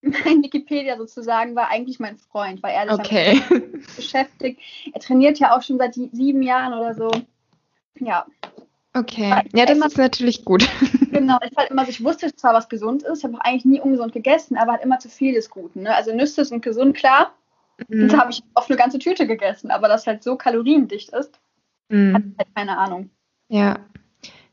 mein 0.01 0.43
Wikipedia 0.43 0.97
sozusagen 0.97 1.55
war 1.55 1.69
eigentlich 1.69 2.01
mein 2.01 2.17
Freund, 2.17 2.63
weil 2.63 2.75
er 2.75 2.97
sich 2.97 2.99
okay. 2.99 3.43
beschäftigt. 3.95 4.59
Er 4.93 5.01
trainiert 5.01 5.39
ja 5.39 5.55
auch 5.55 5.63
schon 5.63 5.77
seit 5.77 5.95
sieben 5.95 6.43
Jahren 6.43 6.73
oder 6.73 6.95
so. 6.95 7.11
Ja. 8.01 8.27
Okay, 8.93 9.31
ja, 9.55 9.67
das 9.67 9.79
ist 9.79 9.99
natürlich 9.99 10.45
gut. 10.45 10.69
Genau, 11.13 11.39
ich 11.45 11.57
halt 11.57 11.71
immer, 11.71 11.87
ich 11.89 12.03
wusste 12.05 12.35
zwar, 12.35 12.55
was 12.55 12.69
gesund 12.69 13.03
ist, 13.03 13.19
ich 13.19 13.25
habe 13.25 13.37
auch 13.37 13.41
eigentlich 13.41 13.65
nie 13.65 13.81
ungesund 13.81 14.13
gegessen, 14.13 14.57
aber 14.57 14.73
halt 14.73 14.85
immer 14.85 15.01
zu 15.01 15.09
viel 15.09 15.35
des 15.35 15.51
Guten. 15.51 15.83
Ne? 15.83 15.95
Also 15.95 16.15
Nüsse 16.15 16.45
sind 16.45 16.63
gesund, 16.63 16.97
klar. 16.97 17.35
Mhm. 17.89 18.09
Das 18.09 18.17
habe 18.19 18.31
ich 18.31 18.43
oft 18.55 18.71
eine 18.71 18.79
ganze 18.79 18.99
Tüte 19.01 19.27
gegessen, 19.27 19.73
aber 19.73 19.89
das 19.89 20.07
halt 20.07 20.23
so 20.23 20.37
kaloriendicht 20.37 21.11
ist, 21.11 21.39
mhm. 21.89 22.15
hat 22.15 22.23
halt 22.39 22.55
keine 22.55 22.79
Ahnung. 22.79 23.11
Ja. 23.49 23.81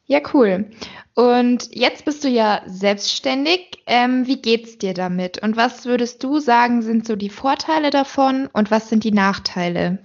Ja, 0.08 0.20
cool. 0.34 0.72
Und 1.14 1.76
jetzt 1.76 2.06
bist 2.06 2.24
du 2.24 2.30
ja 2.30 2.62
selbstständig. 2.66 3.84
Ähm, 3.86 4.26
wie 4.26 4.42
geht's 4.42 4.78
dir 4.78 4.94
damit? 4.94 5.42
Und 5.44 5.58
was 5.58 5.86
würdest 5.86 6.24
du 6.24 6.40
sagen, 6.40 6.82
sind 6.82 7.06
so 7.06 7.16
die 7.16 7.30
Vorteile 7.30 7.90
davon 7.90 8.50
und 8.54 8.72
was 8.72 8.90
sind 8.90 9.04
die 9.04 9.12
Nachteile? 9.12 10.00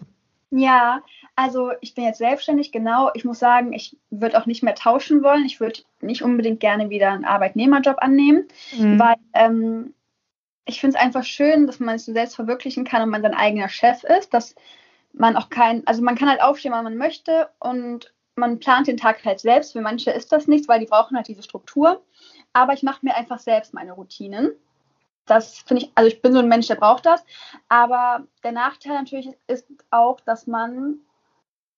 Ja, 0.51 1.03
also 1.35 1.73
ich 1.81 1.95
bin 1.95 2.05
jetzt 2.05 2.19
selbstständig, 2.19 2.73
genau. 2.73 3.11
Ich 3.15 3.25
muss 3.25 3.39
sagen, 3.39 3.73
ich 3.73 3.97
würde 4.11 4.39
auch 4.39 4.47
nicht 4.47 4.63
mehr 4.63 4.75
tauschen 4.75 5.23
wollen. 5.23 5.45
Ich 5.45 5.61
würde 5.61 5.81
nicht 6.01 6.23
unbedingt 6.23 6.61
gerne 6.61 6.91
wieder 6.91 7.11
einen 7.11 7.25
Arbeitnehmerjob 7.25 7.97
annehmen, 8.01 8.49
mhm. 8.77 8.99
weil 8.99 9.17
ähm, 9.33 9.95
ich 10.67 10.81
finde 10.81 10.97
es 10.97 11.03
einfach 11.03 11.25
schön, 11.25 11.67
dass 11.67 11.81
man 11.81 11.97
es 11.97 12.05
so 12.05 12.13
selbst 12.13 12.37
verwirklichen 12.37 12.85
kann 12.85 13.03
und 13.03 13.11
man 13.11 13.23
sein 13.23 13.35
eigener 13.35 13.69
Chef 13.69 14.05
ist, 14.05 14.35
dass 14.35 14.55
man 15.13 15.37
auch 15.37 15.51
kein, 15.51 15.87
also 15.87 16.03
man 16.03 16.17
kann 16.17 16.29
halt 16.29 16.43
aufstehen, 16.43 16.73
wann 16.73 16.85
man 16.85 16.97
möchte 16.97 17.49
und 17.59 18.13
man 18.35 18.61
plant 18.61 18.87
den 18.87 18.97
Tag 18.97 19.25
halt 19.25 19.41
selbst. 19.41 19.73
Für 19.73 19.81
manche 19.81 20.11
ist 20.11 20.33
das 20.33 20.47
nichts, 20.47 20.69
weil 20.69 20.81
die 20.81 20.87
brauchen 20.87 21.17
halt 21.17 21.29
diese 21.29 21.43
Struktur. 21.43 22.03
Aber 22.53 22.73
ich 22.73 22.83
mache 22.83 23.01
mir 23.03 23.17
einfach 23.17 23.39
selbst 23.39 23.75
meine 23.75 23.93
Routinen. 23.93 24.53
Das 25.27 25.59
finde 25.59 25.85
ich, 25.85 25.93
also 25.95 26.09
ich 26.09 26.21
bin 26.21 26.33
so 26.33 26.41
ein 26.41 26.49
Mensch, 26.49 26.67
der 26.67 26.75
braucht 26.77 27.07
das. 27.07 27.25
Aber 27.69 28.27
der 28.43 28.53
Nachteil 28.53 28.95
natürlich 28.95 29.29
ist 29.47 29.67
auch, 29.91 30.21
dass 30.21 30.47
man 30.47 31.01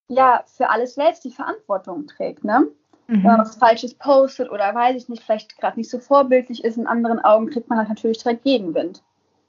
ja 0.09 0.43
für 0.47 0.71
alles 0.71 0.95
selbst 0.95 1.25
die 1.25 1.31
Verantwortung 1.31 2.07
trägt, 2.07 2.45
ne? 2.45 2.69
Mhm. 3.07 3.17
Wenn 3.17 3.23
man 3.23 3.41
was 3.41 3.57
Falsches 3.57 3.95
postet 3.95 4.51
oder 4.51 4.75
weiß 4.75 4.97
ich 4.97 5.09
nicht, 5.09 5.23
vielleicht 5.23 5.59
gerade 5.59 5.79
nicht 5.79 5.91
so 5.91 5.99
vorbildlich 5.99 6.65
ist, 6.65 6.79
in 6.79 6.87
anderen 6.87 7.21
Augen 7.21 7.51
kriegt 7.51 7.69
man 7.69 7.79
halt 7.79 7.89
natürlich 7.89 8.19
direkt 8.19 8.45
Gegenwind. 8.45 9.03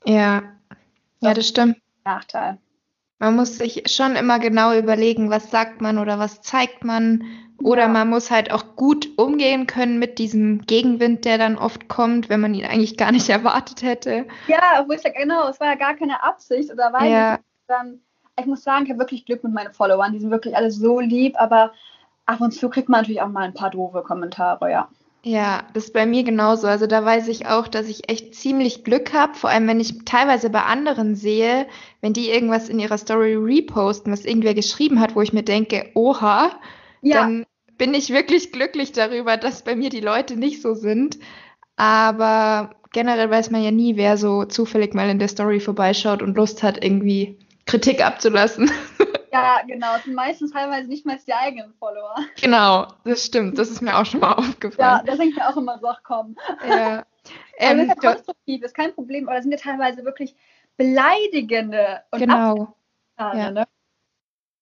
Ja, 0.03 0.43
ja, 1.21 1.33
das 1.33 1.47
stimmt. 1.47 1.77
Nachteil. 2.03 2.57
Man 3.19 3.35
muss 3.35 3.57
sich 3.57 3.83
schon 3.87 4.15
immer 4.15 4.39
genau 4.39 4.77
überlegen, 4.77 5.29
was 5.29 5.49
sagt 5.49 5.79
man 5.81 5.97
oder 5.97 6.19
was 6.19 6.41
zeigt 6.41 6.83
man. 6.83 7.23
Oder 7.63 7.83
ja. 7.83 7.87
man 7.87 8.09
muss 8.09 8.29
halt 8.29 8.51
auch 8.51 8.75
gut 8.75 9.07
umgehen 9.17 9.65
können 9.65 9.97
mit 9.97 10.19
diesem 10.19 10.61
Gegenwind, 10.63 11.23
der 11.23 11.37
dann 11.37 11.57
oft 11.57 11.87
kommt, 11.87 12.27
wenn 12.27 12.41
man 12.41 12.53
ihn 12.53 12.65
eigentlich 12.65 12.97
gar 12.97 13.13
nicht 13.13 13.29
erwartet 13.29 13.81
hätte. 13.81 14.27
Ja, 14.47 14.83
wo 14.85 14.91
ich 14.91 15.01
sage, 15.01 15.15
genau, 15.17 15.47
es 15.47 15.59
war 15.61 15.67
ja 15.67 15.75
gar 15.75 15.95
keine 15.95 16.21
Absicht 16.21 16.71
oder 16.71 16.91
weiß 16.91 17.09
ja. 17.09 17.35
ich 17.35 17.41
dann 17.67 18.01
ich 18.39 18.45
muss 18.45 18.63
sagen, 18.63 18.85
ich 18.85 18.91
habe 18.91 18.99
wirklich 18.99 19.25
Glück 19.25 19.43
mit 19.43 19.53
meinen 19.53 19.73
Followern. 19.73 20.13
Die 20.13 20.19
sind 20.19 20.31
wirklich 20.31 20.55
alle 20.55 20.71
so 20.71 20.99
lieb, 20.99 21.35
aber 21.39 21.71
ab 22.25 22.41
und 22.41 22.51
zu 22.51 22.69
kriegt 22.69 22.89
man 22.89 23.01
natürlich 23.01 23.21
auch 23.21 23.29
mal 23.29 23.43
ein 23.43 23.53
paar 23.53 23.69
doofe 23.69 24.01
Kommentare, 24.01 24.71
ja. 24.71 24.89
Ja, 25.23 25.63
das 25.73 25.85
ist 25.85 25.93
bei 25.93 26.05
mir 26.05 26.23
genauso. 26.23 26.67
Also 26.67 26.85
da 26.85 27.03
weiß 27.03 27.29
ich 27.29 27.47
auch, 27.47 27.67
dass 27.67 27.87
ich 27.87 28.09
echt 28.09 28.35
ziemlich 28.35 28.83
Glück 28.83 29.11
habe, 29.11 29.33
vor 29.33 29.49
allem 29.49 29.67
wenn 29.67 29.79
ich 29.79 30.05
teilweise 30.05 30.51
bei 30.51 30.61
anderen 30.61 31.15
sehe, 31.15 31.65
wenn 32.01 32.13
die 32.13 32.29
irgendwas 32.29 32.69
in 32.69 32.79
ihrer 32.79 32.99
Story 32.99 33.33
reposten, 33.33 34.13
was 34.13 34.23
irgendwer 34.23 34.53
geschrieben 34.53 34.99
hat, 34.99 35.15
wo 35.15 35.21
ich 35.21 35.33
mir 35.33 35.41
denke, 35.41 35.89
oha, 35.95 36.51
ja. 37.01 37.21
dann 37.21 37.45
bin 37.75 37.95
ich 37.95 38.11
wirklich 38.11 38.51
glücklich 38.51 38.91
darüber, 38.91 39.35
dass 39.35 39.63
bei 39.63 39.75
mir 39.75 39.89
die 39.89 39.99
Leute 39.99 40.37
nicht 40.37 40.61
so 40.61 40.75
sind. 40.75 41.17
Aber 41.75 42.75
generell 42.93 43.31
weiß 43.31 43.49
man 43.49 43.63
ja 43.63 43.71
nie, 43.71 43.97
wer 43.97 44.17
so 44.17 44.45
zufällig 44.45 44.93
mal 44.93 45.09
in 45.09 45.17
der 45.17 45.27
Story 45.27 45.59
vorbeischaut 45.59 46.21
und 46.21 46.37
Lust 46.37 46.61
hat, 46.61 46.83
irgendwie 46.83 47.39
Kritik 47.65 48.05
abzulassen. 48.05 48.71
Ja, 49.35 49.63
genau. 49.67 49.97
Es 49.97 50.05
sind 50.05 50.15
meistens 50.15 50.51
teilweise 50.51 50.87
nicht 50.87 51.05
mal 51.05 51.19
die 51.27 51.33
eigenen 51.33 51.73
Follower. 51.73 52.15
Genau, 52.41 52.87
das 53.03 53.25
stimmt. 53.25 53.57
Das 53.57 53.69
ist 53.69 53.81
mir 53.81 53.97
auch 53.97 54.05
schon 54.05 54.21
mal 54.21 54.31
aufgefallen. 54.37 54.99
Ja, 54.99 55.03
da 55.05 55.17
denke 55.17 55.31
ich 55.31 55.35
mir 55.35 55.49
auch 55.49 55.57
immer 55.57 55.77
so, 55.77 55.89
ach 55.89 56.01
komm. 56.03 56.37
Ja. 56.67 57.05
Ähm, 57.57 57.79
also 57.79 57.87
das 57.87 57.97
ist 57.97 58.03
ja 58.03 58.13
konstruktiv, 58.13 58.63
ist 58.63 58.75
kein 58.75 58.93
Problem, 58.93 59.27
aber 59.27 59.35
das 59.35 59.43
sind 59.43 59.51
ja 59.51 59.57
teilweise 59.57 60.05
wirklich 60.05 60.35
beleidigende 60.77 62.03
und 62.11 62.19
genau. 62.19 62.75
Ja. 63.17 63.49
Ne? 63.49 63.65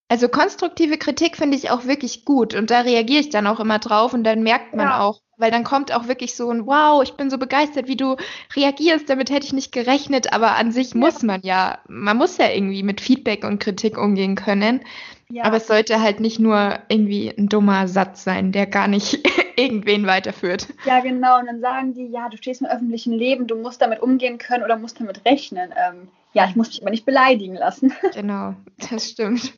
Also 0.09 0.27
konstruktive 0.27 0.97
Kritik 0.97 1.37
finde 1.37 1.57
ich 1.57 1.71
auch 1.71 1.85
wirklich 1.85 2.25
gut 2.25 2.53
und 2.53 2.69
da 2.69 2.81
reagiere 2.81 3.21
ich 3.21 3.29
dann 3.29 3.47
auch 3.47 3.59
immer 3.59 3.79
drauf 3.79 4.13
und 4.13 4.23
dann 4.23 4.43
merkt 4.43 4.75
man 4.75 4.87
ja. 4.87 4.99
auch, 4.99 5.21
weil 5.37 5.49
dann 5.49 5.63
kommt 5.63 5.91
auch 5.91 6.07
wirklich 6.07 6.35
so 6.35 6.51
ein 6.51 6.67
Wow, 6.67 7.01
ich 7.01 7.13
bin 7.13 7.29
so 7.29 7.37
begeistert, 7.37 7.87
wie 7.87 7.95
du 7.95 8.17
reagierst, 8.55 9.09
damit 9.09 9.31
hätte 9.31 9.47
ich 9.47 9.53
nicht 9.53 9.71
gerechnet, 9.71 10.31
aber 10.31 10.55
an 10.55 10.71
sich 10.71 10.93
ja. 10.93 10.99
muss 10.99 11.23
man 11.23 11.41
ja, 11.41 11.79
man 11.87 12.17
muss 12.17 12.37
ja 12.37 12.49
irgendwie 12.49 12.83
mit 12.83 13.01
Feedback 13.01 13.43
und 13.43 13.59
Kritik 13.59 13.97
umgehen 13.97 14.35
können. 14.35 14.81
Ja. 15.29 15.45
Aber 15.45 15.57
es 15.57 15.65
sollte 15.65 15.99
halt 15.99 16.19
nicht 16.19 16.39
nur 16.39 16.77
irgendwie 16.89 17.33
ein 17.35 17.49
dummer 17.49 17.87
Satz 17.87 18.23
sein, 18.23 18.51
der 18.51 18.67
gar 18.67 18.87
nicht 18.87 19.27
irgendwen 19.55 20.05
weiterführt. 20.05 20.67
Ja, 20.85 20.99
genau. 20.99 21.39
Und 21.39 21.47
dann 21.47 21.59
sagen 21.59 21.95
die, 21.95 22.05
ja, 22.05 22.29
du 22.29 22.37
stehst 22.37 22.61
im 22.61 22.67
öffentlichen 22.67 23.13
Leben, 23.13 23.47
du 23.47 23.55
musst 23.55 23.81
damit 23.81 24.01
umgehen 24.01 24.37
können 24.37 24.63
oder 24.63 24.77
musst 24.77 24.99
damit 24.99 25.25
rechnen. 25.25 25.71
Ähm, 25.71 26.09
ja, 26.33 26.45
ich 26.47 26.55
muss 26.55 26.67
mich 26.67 26.81
aber 26.81 26.91
nicht 26.91 27.05
beleidigen 27.05 27.55
lassen. 27.55 27.93
Genau, 28.13 28.53
das 28.91 29.09
stimmt. 29.09 29.53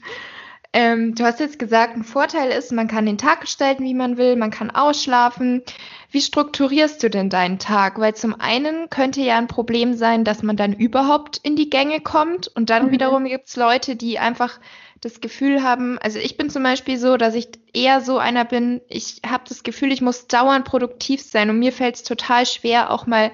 Ähm, 0.78 1.16
du 1.16 1.24
hast 1.24 1.40
jetzt 1.40 1.58
gesagt, 1.58 1.96
ein 1.96 2.04
Vorteil 2.04 2.52
ist, 2.52 2.74
man 2.74 2.90
kann 2.90 3.06
den 3.06 3.18
Tag 3.18 3.40
gestalten, 3.40 3.86
wie 3.86 3.94
man 3.94 4.18
will, 4.18 4.36
man 4.36 4.52
kann 4.52 4.72
ausschlafen. 4.72 5.64
Wie 6.12 6.20
strukturierst 6.20 7.02
du 7.02 7.10
denn 7.10 7.30
deinen 7.30 7.60
Tag? 7.60 7.98
Weil 7.98 8.14
zum 8.14 8.36
einen 8.42 8.90
könnte 8.90 9.22
ja 9.22 9.38
ein 9.38 9.48
Problem 9.48 9.94
sein, 9.94 10.26
dass 10.26 10.44
man 10.44 10.58
dann 10.58 10.74
überhaupt 10.74 11.38
in 11.44 11.56
die 11.56 11.70
Gänge 11.70 12.02
kommt 12.02 12.50
und 12.50 12.70
dann 12.70 12.88
mhm. 12.88 12.92
wiederum 12.92 13.24
gibt 13.24 13.48
es 13.48 13.56
Leute, 13.56 13.96
die 13.96 14.20
einfach 14.20 14.60
das 15.00 15.22
Gefühl 15.22 15.64
haben, 15.64 15.98
also 16.00 16.20
ich 16.20 16.36
bin 16.36 16.50
zum 16.50 16.64
Beispiel 16.64 16.98
so, 16.98 17.16
dass 17.16 17.36
ich 17.36 17.48
eher 17.74 18.02
so 18.02 18.18
einer 18.18 18.44
bin, 18.44 18.82
ich 18.90 19.22
habe 19.26 19.46
das 19.48 19.64
Gefühl, 19.64 19.94
ich 19.94 20.02
muss 20.02 20.28
dauernd 20.28 20.66
produktiv 20.66 21.22
sein 21.22 21.50
und 21.50 21.60
mir 21.60 21.72
fällt 21.72 21.96
es 21.96 22.04
total 22.04 22.46
schwer, 22.46 22.92
auch 22.92 23.08
mal 23.08 23.32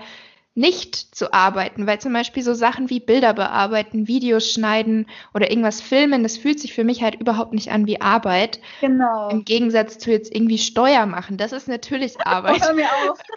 nicht 0.54 1.16
zu 1.16 1.32
arbeiten, 1.32 1.88
weil 1.88 2.00
zum 2.00 2.12
Beispiel 2.12 2.44
so 2.44 2.54
Sachen 2.54 2.90
wie 2.90 3.00
Bilder 3.00 3.34
bearbeiten, 3.34 4.08
Videos 4.08 4.52
schneiden 4.52 5.08
oder 5.34 5.50
irgendwas 5.50 5.80
filmen, 5.80 6.24
das 6.24 6.38
fühlt 6.38 6.60
sich 6.60 6.74
für 6.74 6.84
mich 6.84 7.02
halt 7.02 7.16
überhaupt 7.16 7.54
nicht 7.54 7.72
an 7.72 7.88
wie 7.88 8.02
Arbeit. 8.02 8.60
Genau. 8.82 9.30
Im 9.30 9.46
Gegensatz 9.46 9.98
zu 9.98 10.12
jetzt 10.12 10.36
irgendwie 10.36 10.58
Steuer 10.58 11.06
machen, 11.06 11.38
das 11.38 11.54
ist 11.54 11.70
natürlich 11.70 12.20
Arbeit. 12.26 12.62
Hör 12.62 12.74
mir 12.74 12.88
auf. 13.10 13.20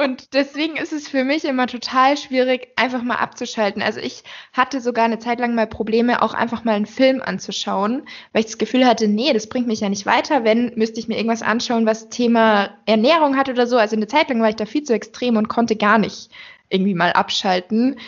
Und 0.00 0.34
deswegen 0.34 0.76
ist 0.76 0.92
es 0.92 1.08
für 1.08 1.22
mich 1.22 1.44
immer 1.44 1.66
total 1.66 2.16
schwierig, 2.16 2.68
einfach 2.76 3.02
mal 3.02 3.16
abzuschalten. 3.16 3.82
Also 3.82 4.00
ich 4.00 4.24
hatte 4.52 4.80
sogar 4.80 5.04
eine 5.04 5.18
Zeit 5.18 5.38
lang 5.38 5.54
mal 5.54 5.66
Probleme, 5.66 6.22
auch 6.22 6.34
einfach 6.34 6.64
mal 6.64 6.74
einen 6.74 6.86
Film 6.86 7.22
anzuschauen, 7.22 8.06
weil 8.32 8.40
ich 8.40 8.46
das 8.46 8.58
Gefühl 8.58 8.86
hatte, 8.86 9.06
nee, 9.06 9.32
das 9.32 9.48
bringt 9.48 9.66
mich 9.66 9.80
ja 9.80 9.88
nicht 9.88 10.06
weiter. 10.06 10.44
Wenn, 10.44 10.72
müsste 10.76 10.98
ich 10.98 11.08
mir 11.08 11.16
irgendwas 11.16 11.42
anschauen, 11.42 11.86
was 11.86 12.08
Thema 12.08 12.70
Ernährung 12.86 13.36
hat 13.36 13.48
oder 13.48 13.66
so. 13.66 13.76
Also 13.76 13.96
eine 13.96 14.06
Zeit 14.06 14.28
lang 14.30 14.40
war 14.40 14.48
ich 14.48 14.56
da 14.56 14.66
viel 14.66 14.82
zu 14.82 14.94
extrem 14.94 15.36
und 15.36 15.48
konnte 15.48 15.73
gar 15.76 15.98
nicht 15.98 16.30
irgendwie 16.68 16.94
mal 16.94 17.12
abschalten. 17.12 17.98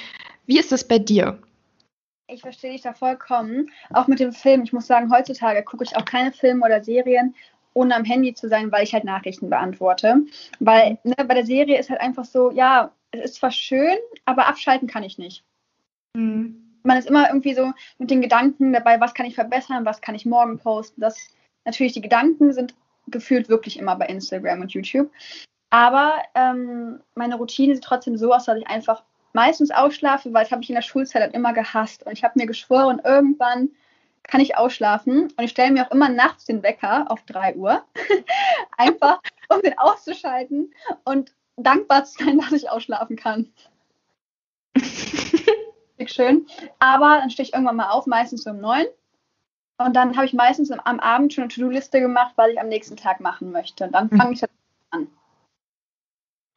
Wie 0.46 0.58
ist 0.58 0.72
das 0.72 0.86
bei 0.86 0.98
dir? 0.98 1.38
Ich 2.28 2.40
verstehe 2.40 2.72
dich 2.72 2.82
da 2.82 2.92
vollkommen. 2.92 3.70
Auch 3.90 4.08
mit 4.08 4.18
dem 4.18 4.32
Film. 4.32 4.62
Ich 4.62 4.72
muss 4.72 4.86
sagen, 4.86 5.12
heutzutage 5.12 5.62
gucke 5.62 5.84
ich 5.84 5.96
auch 5.96 6.04
keine 6.04 6.32
Filme 6.32 6.64
oder 6.64 6.82
Serien, 6.82 7.34
ohne 7.74 7.94
am 7.94 8.04
Handy 8.04 8.34
zu 8.34 8.48
sein, 8.48 8.72
weil 8.72 8.84
ich 8.84 8.94
halt 8.94 9.04
Nachrichten 9.04 9.48
beantworte. 9.50 10.22
Weil 10.58 10.98
ne, 11.04 11.14
bei 11.16 11.34
der 11.34 11.46
Serie 11.46 11.78
ist 11.78 11.90
halt 11.90 12.00
einfach 12.00 12.24
so, 12.24 12.50
ja, 12.50 12.90
es 13.12 13.20
ist 13.20 13.34
zwar 13.36 13.52
schön, 13.52 13.96
aber 14.24 14.48
abschalten 14.48 14.88
kann 14.88 15.04
ich 15.04 15.18
nicht. 15.18 15.44
Mhm. 16.14 16.62
Man 16.82 16.98
ist 16.98 17.08
immer 17.08 17.28
irgendwie 17.28 17.54
so 17.54 17.72
mit 17.98 18.10
den 18.10 18.22
Gedanken 18.22 18.72
dabei, 18.72 19.00
was 19.00 19.14
kann 19.14 19.26
ich 19.26 19.34
verbessern, 19.34 19.84
was 19.84 20.00
kann 20.00 20.14
ich 20.14 20.24
morgen 20.24 20.58
posten. 20.58 21.00
Das 21.00 21.30
natürlich 21.64 21.92
die 21.92 22.00
Gedanken 22.00 22.52
sind 22.52 22.74
gefühlt 23.08 23.48
wirklich 23.48 23.78
immer 23.78 23.96
bei 23.96 24.06
Instagram 24.06 24.62
und 24.62 24.72
YouTube. 24.72 25.10
Aber 25.70 26.22
ähm, 26.34 27.00
meine 27.14 27.36
Routine 27.36 27.74
sieht 27.74 27.84
trotzdem 27.84 28.16
so 28.16 28.32
aus, 28.32 28.44
dass 28.44 28.58
ich 28.58 28.66
einfach 28.68 29.02
meistens 29.32 29.70
ausschlafe, 29.70 30.32
weil 30.32 30.44
das 30.44 30.52
habe 30.52 30.62
ich 30.62 30.70
in 30.70 30.74
der 30.74 30.82
Schulzeit 30.82 31.22
halt 31.22 31.34
immer 31.34 31.52
gehasst. 31.52 32.04
Und 32.04 32.12
ich 32.12 32.24
habe 32.24 32.38
mir 32.38 32.46
geschworen, 32.46 33.00
irgendwann 33.04 33.70
kann 34.22 34.40
ich 34.40 34.56
ausschlafen. 34.56 35.24
Und 35.36 35.44
ich 35.44 35.50
stelle 35.50 35.72
mir 35.72 35.86
auch 35.86 35.90
immer 35.90 36.08
nachts 36.08 36.46
den 36.46 36.62
Wecker 36.62 37.10
auf 37.10 37.22
3 37.24 37.56
Uhr. 37.56 37.82
einfach, 38.76 39.20
um 39.48 39.60
den 39.62 39.78
auszuschalten 39.78 40.72
und 41.04 41.32
dankbar 41.56 42.04
zu 42.04 42.24
sein, 42.24 42.38
dass 42.50 42.52
ich 42.52 42.70
ausschlafen 42.70 43.16
kann. 43.16 43.52
schön. 46.06 46.46
Aber 46.78 47.18
dann 47.18 47.30
stehe 47.30 47.46
ich 47.46 47.52
irgendwann 47.52 47.76
mal 47.76 47.90
auf, 47.90 48.06
meistens 48.06 48.44
so 48.44 48.50
um 48.50 48.60
9. 48.60 48.86
Und 49.78 49.94
dann 49.94 50.16
habe 50.16 50.26
ich 50.26 50.32
meistens 50.32 50.70
am 50.70 51.00
Abend 51.00 51.34
schon 51.34 51.44
eine 51.44 51.52
To-Do-Liste 51.52 52.00
gemacht, 52.00 52.32
was 52.36 52.48
ich 52.50 52.60
am 52.60 52.68
nächsten 52.68 52.96
Tag 52.96 53.20
machen 53.20 53.52
möchte. 53.52 53.84
Und 53.84 53.92
dann 53.92 54.08
fange 54.08 54.32
ich 54.32 54.42
an. 54.90 55.08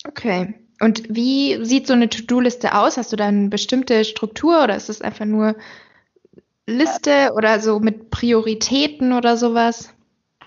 Okay. 0.09 0.55
Und 0.81 1.03
wie 1.13 1.63
sieht 1.63 1.85
so 1.85 1.93
eine 1.93 2.09
To-Do-Liste 2.09 2.73
aus? 2.73 2.97
Hast 2.97 3.11
du 3.11 3.15
da 3.15 3.27
eine 3.27 3.49
bestimmte 3.49 4.03
Struktur 4.05 4.63
oder 4.63 4.75
ist 4.75 4.89
es 4.89 5.01
einfach 5.01 5.25
nur 5.25 5.55
Liste 6.65 7.33
oder 7.35 7.59
so 7.59 7.79
mit 7.79 8.09
Prioritäten 8.09 9.13
oder 9.13 9.37
sowas? 9.37 9.93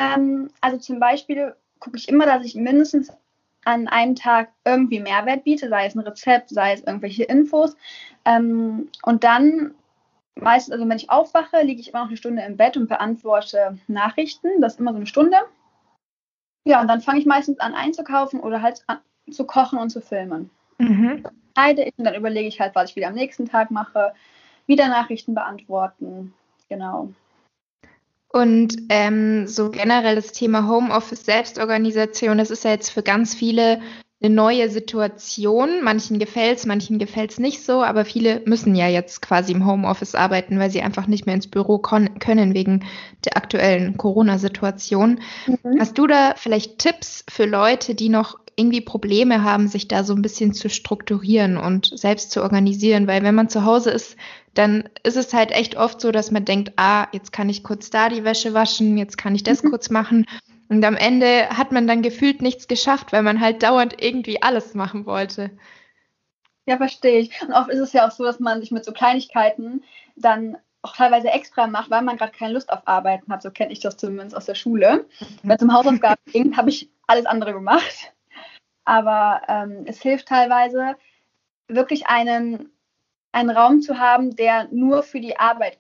Ähm, 0.01 0.51
also 0.61 0.79
zum 0.79 0.99
Beispiel 0.99 1.55
gucke 1.79 1.97
ich 1.97 2.09
immer, 2.09 2.27
dass 2.27 2.45
ich 2.45 2.55
mindestens 2.55 3.13
an 3.65 3.87
einem 3.87 4.17
Tag 4.17 4.51
irgendwie 4.65 4.99
Mehrwert 4.99 5.45
biete, 5.45 5.69
sei 5.69 5.87
es 5.87 5.95
ein 5.95 6.01
Rezept, 6.01 6.51
sei 6.51 6.73
es 6.73 6.83
irgendwelche 6.83 7.25
Infos. 7.25 7.77
Ähm, 8.25 8.89
und 9.05 9.23
dann 9.23 9.75
meistens, 10.35 10.73
also 10.73 10.89
wenn 10.89 10.97
ich 10.97 11.11
aufwache, 11.11 11.63
liege 11.63 11.81
ich 11.81 11.91
immer 11.91 12.01
noch 12.01 12.09
eine 12.09 12.17
Stunde 12.17 12.43
im 12.43 12.57
Bett 12.57 12.77
und 12.77 12.89
beantworte 12.89 13.79
Nachrichten. 13.87 14.61
Das 14.61 14.75
ist 14.75 14.81
immer 14.81 14.93
so 14.93 14.97
eine 14.97 15.07
Stunde. 15.07 15.37
Ja, 16.65 16.81
und 16.81 16.89
dann 16.89 17.01
fange 17.01 17.21
ich 17.21 17.27
meistens 17.27 17.61
an 17.61 17.75
einzukaufen 17.75 18.41
oder 18.41 18.63
halt 18.63 18.85
zu 19.31 19.45
kochen 19.45 19.79
und 19.79 19.91
zu 19.91 20.01
filmen. 20.01 20.51
Mhm. 20.79 21.25
ich 21.57 21.99
und 21.99 22.05
dann 22.05 22.15
überlege 22.15 22.49
ich 22.49 22.61
halt, 22.61 22.75
was 22.75 22.91
ich 22.91 22.97
wieder 22.97 23.09
am 23.09 23.15
nächsten 23.15 23.49
Tag 23.49 23.71
mache. 23.71 24.15
Wieder 24.67 24.89
Nachrichten 24.89 25.35
beantworten. 25.35 26.33
Genau. 26.69 27.13
Und 28.29 28.75
ähm, 28.89 29.47
so 29.47 29.71
generell 29.71 30.17
das 30.17 30.33
Thema 30.33 30.67
Homeoffice, 30.67 31.27
Selbstorganisation, 31.27 32.39
das 32.39 32.51
ist 32.51 32.65
ja 32.65 32.71
jetzt 32.71 32.91
für 32.91 33.03
ganz 33.03 33.35
viele 33.35 33.83
eine 34.23 34.35
neue 34.35 34.71
Situation. 34.71 35.83
Manchen 35.83 36.19
gefällt 36.19 36.59
es, 36.59 36.67
manchen 36.67 36.99
gefällt 36.99 37.33
es 37.33 37.39
nicht 37.39 37.65
so, 37.65 37.83
aber 37.83 38.05
viele 38.05 38.43
müssen 38.45 38.75
ja 38.75 38.89
jetzt 38.89 39.23
quasi 39.23 39.53
im 39.53 39.67
Homeoffice 39.67 40.15
arbeiten, 40.15 40.59
weil 40.59 40.71
sie 40.71 40.83
einfach 40.83 41.07
nicht 41.07 41.27
mehr 41.27 41.35
ins 41.35 41.49
Büro 41.49 41.79
können 41.79 42.55
wegen 42.55 42.85
der 43.25 43.37
aktuellen 43.37 43.97
Corona-Situation. 43.97 45.21
Mhm. 45.47 45.81
Hast 45.81 45.99
du 45.99 46.07
da 46.07 46.35
vielleicht 46.37 46.79
Tipps 46.79 47.25
für 47.29 47.47
Leute, 47.47 47.95
die 47.95 48.09
noch 48.09 48.39
irgendwie 48.57 48.81
Probleme 48.81 49.43
haben, 49.43 49.69
sich 49.69 49.89
da 49.89 50.05
so 50.05 50.15
ein 50.15 50.23
bisschen 50.23 50.53
zu 50.53 50.69
strukturieren 50.69 51.57
und 51.57 51.91
selbst 51.99 52.31
zu 52.31 52.43
organisieren, 52.43 53.07
weil 53.07 53.23
wenn 53.23 53.35
man 53.35 53.49
zu 53.49 53.65
Hause 53.65 53.91
ist, 53.91 54.17
dann 54.55 54.85
ist 55.03 55.17
es 55.17 55.33
halt 55.33 55.51
echt 55.53 55.77
oft 55.77 56.01
so, 56.01 56.13
dass 56.13 56.31
man 56.31 56.45
denkt, 56.45 56.73
ah, 56.77 57.07
jetzt 57.13 57.33
kann 57.33 57.49
ich 57.49 57.65
kurz 57.65 57.89
da 57.89 58.09
die 58.11 58.25
Wäsche 58.25 58.53
waschen, 58.53 58.99
jetzt 58.99 59.17
kann 59.17 59.35
ich 59.35 59.43
das 59.43 59.63
mhm. 59.63 59.71
kurz 59.71 59.89
machen. 59.89 60.27
Und 60.73 60.85
am 60.85 60.97
Ende 60.97 61.49
hat 61.51 61.73
man 61.73 61.87
dann 61.87 62.03
gefühlt 62.03 62.43
nichts 62.43 62.69
geschafft, 62.69 63.13
weil 63.13 63.23
man 63.23 63.41
halt 63.41 63.63
dauernd 63.63 64.03
irgendwie 64.03 64.43
alles 64.43 64.75
machen 64.75 65.07
wollte. 65.07 65.51
Ja, 66.67 66.77
verstehe 66.77 67.19
ich. 67.19 67.43
Und 67.43 67.53
oft 67.53 67.69
ist 67.69 67.81
es 67.81 67.93
ja 67.93 68.07
auch 68.07 68.13
so, 68.13 68.25
dass 68.25 68.41
man 68.41 68.61
sich 68.61 68.71
mit 68.71 68.85
so 68.85 68.93
Kleinigkeiten 68.93 69.83
dann 70.17 70.57
auch 70.83 70.97
teilweise 70.97 71.29
extra 71.29 71.67
macht, 71.67 71.91
weil 71.91 72.03
man 72.03 72.17
gerade 72.17 72.33
keine 72.33 72.55
Lust 72.55 72.73
auf 72.73 72.87
Arbeiten 72.87 73.33
hat. 73.33 73.43
So 73.43 73.51
kenne 73.51 73.73
ich 73.73 73.81
das 73.81 73.97
zumindest 73.97 74.37
aus 74.37 74.47
der 74.47 74.55
Schule. 74.55 75.07
Mhm. 75.21 75.27
Wenn 75.43 75.57
es 75.57 75.63
um 75.63 75.73
Hausaufgaben 75.73 76.23
ging, 76.33 76.57
habe 76.57 76.71
ich 76.71 76.91
alles 77.07 77.27
andere 77.27 77.53
gemacht 77.53 78.13
aber 78.85 79.43
ähm, 79.49 79.85
es 79.87 80.01
hilft 80.01 80.29
teilweise, 80.29 80.97
wirklich 81.69 82.07
einen, 82.09 82.71
einen 83.33 83.51
Raum 83.51 83.81
zu 83.81 83.99
haben, 83.99 84.35
der 84.37 84.69
nur 84.71 85.03
für 85.03 85.21
die 85.21 85.39
Arbeit 85.39 85.79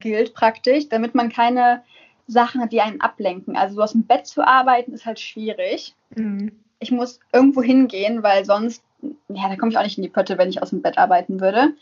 gilt, 0.00 0.34
praktisch, 0.34 0.88
damit 0.88 1.14
man 1.14 1.30
keine 1.30 1.84
Sachen 2.26 2.60
hat, 2.60 2.72
die 2.72 2.80
einen 2.80 3.00
ablenken. 3.00 3.56
Also 3.56 3.76
so 3.76 3.82
aus 3.82 3.92
dem 3.92 4.04
Bett 4.04 4.26
zu 4.26 4.46
arbeiten, 4.46 4.92
ist 4.92 5.06
halt 5.06 5.20
schwierig. 5.20 5.94
Mhm. 6.14 6.52
Ich 6.78 6.90
muss 6.90 7.20
irgendwo 7.32 7.62
hingehen, 7.62 8.22
weil 8.22 8.44
sonst, 8.44 8.82
ja, 9.28 9.48
da 9.48 9.56
komme 9.56 9.70
ich 9.70 9.78
auch 9.78 9.82
nicht 9.82 9.98
in 9.98 10.02
die 10.02 10.10
Pötte, 10.10 10.36
wenn 10.38 10.48
ich 10.48 10.62
aus 10.62 10.70
dem 10.70 10.82
Bett 10.82 10.98
arbeiten 10.98 11.40
würde. 11.40 11.74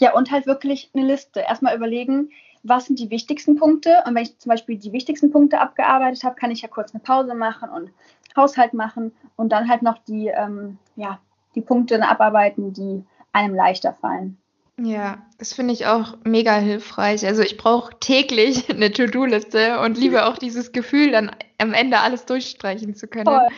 Ja, 0.00 0.14
und 0.14 0.30
halt 0.30 0.46
wirklich 0.46 0.90
eine 0.94 1.06
Liste. 1.06 1.40
Erstmal 1.40 1.76
überlegen, 1.76 2.30
was 2.62 2.86
sind 2.86 2.98
die 2.98 3.10
wichtigsten 3.10 3.56
Punkte. 3.56 4.02
Und 4.06 4.14
wenn 4.14 4.22
ich 4.22 4.38
zum 4.38 4.50
Beispiel 4.50 4.76
die 4.76 4.92
wichtigsten 4.92 5.30
Punkte 5.30 5.60
abgearbeitet 5.60 6.24
habe, 6.24 6.36
kann 6.36 6.50
ich 6.50 6.62
ja 6.62 6.68
kurz 6.68 6.92
eine 6.94 7.02
Pause 7.02 7.34
machen 7.34 7.70
und 7.70 7.90
Haushalt 8.36 8.74
machen 8.74 9.12
und 9.36 9.50
dann 9.50 9.68
halt 9.68 9.82
noch 9.82 9.98
die, 9.98 10.28
ähm, 10.28 10.78
ja, 10.96 11.18
die 11.54 11.60
Punkte 11.60 12.02
abarbeiten, 12.06 12.72
die 12.72 13.04
einem 13.32 13.54
leichter 13.54 13.92
fallen. 13.92 14.38
Ja, 14.80 15.26
das 15.38 15.52
finde 15.52 15.74
ich 15.74 15.86
auch 15.86 16.16
mega 16.24 16.56
hilfreich. 16.56 17.26
Also 17.26 17.42
ich 17.42 17.56
brauche 17.56 17.98
täglich 18.00 18.70
eine 18.70 18.92
To-Do-Liste 18.92 19.80
und 19.80 19.98
liebe 19.98 20.26
auch 20.26 20.38
dieses 20.38 20.72
Gefühl, 20.72 21.12
dann 21.12 21.30
am 21.58 21.74
Ende 21.74 22.00
alles 22.00 22.24
durchstreichen 22.24 22.94
zu 22.94 23.06
können. 23.06 23.26
Voll. 23.26 23.48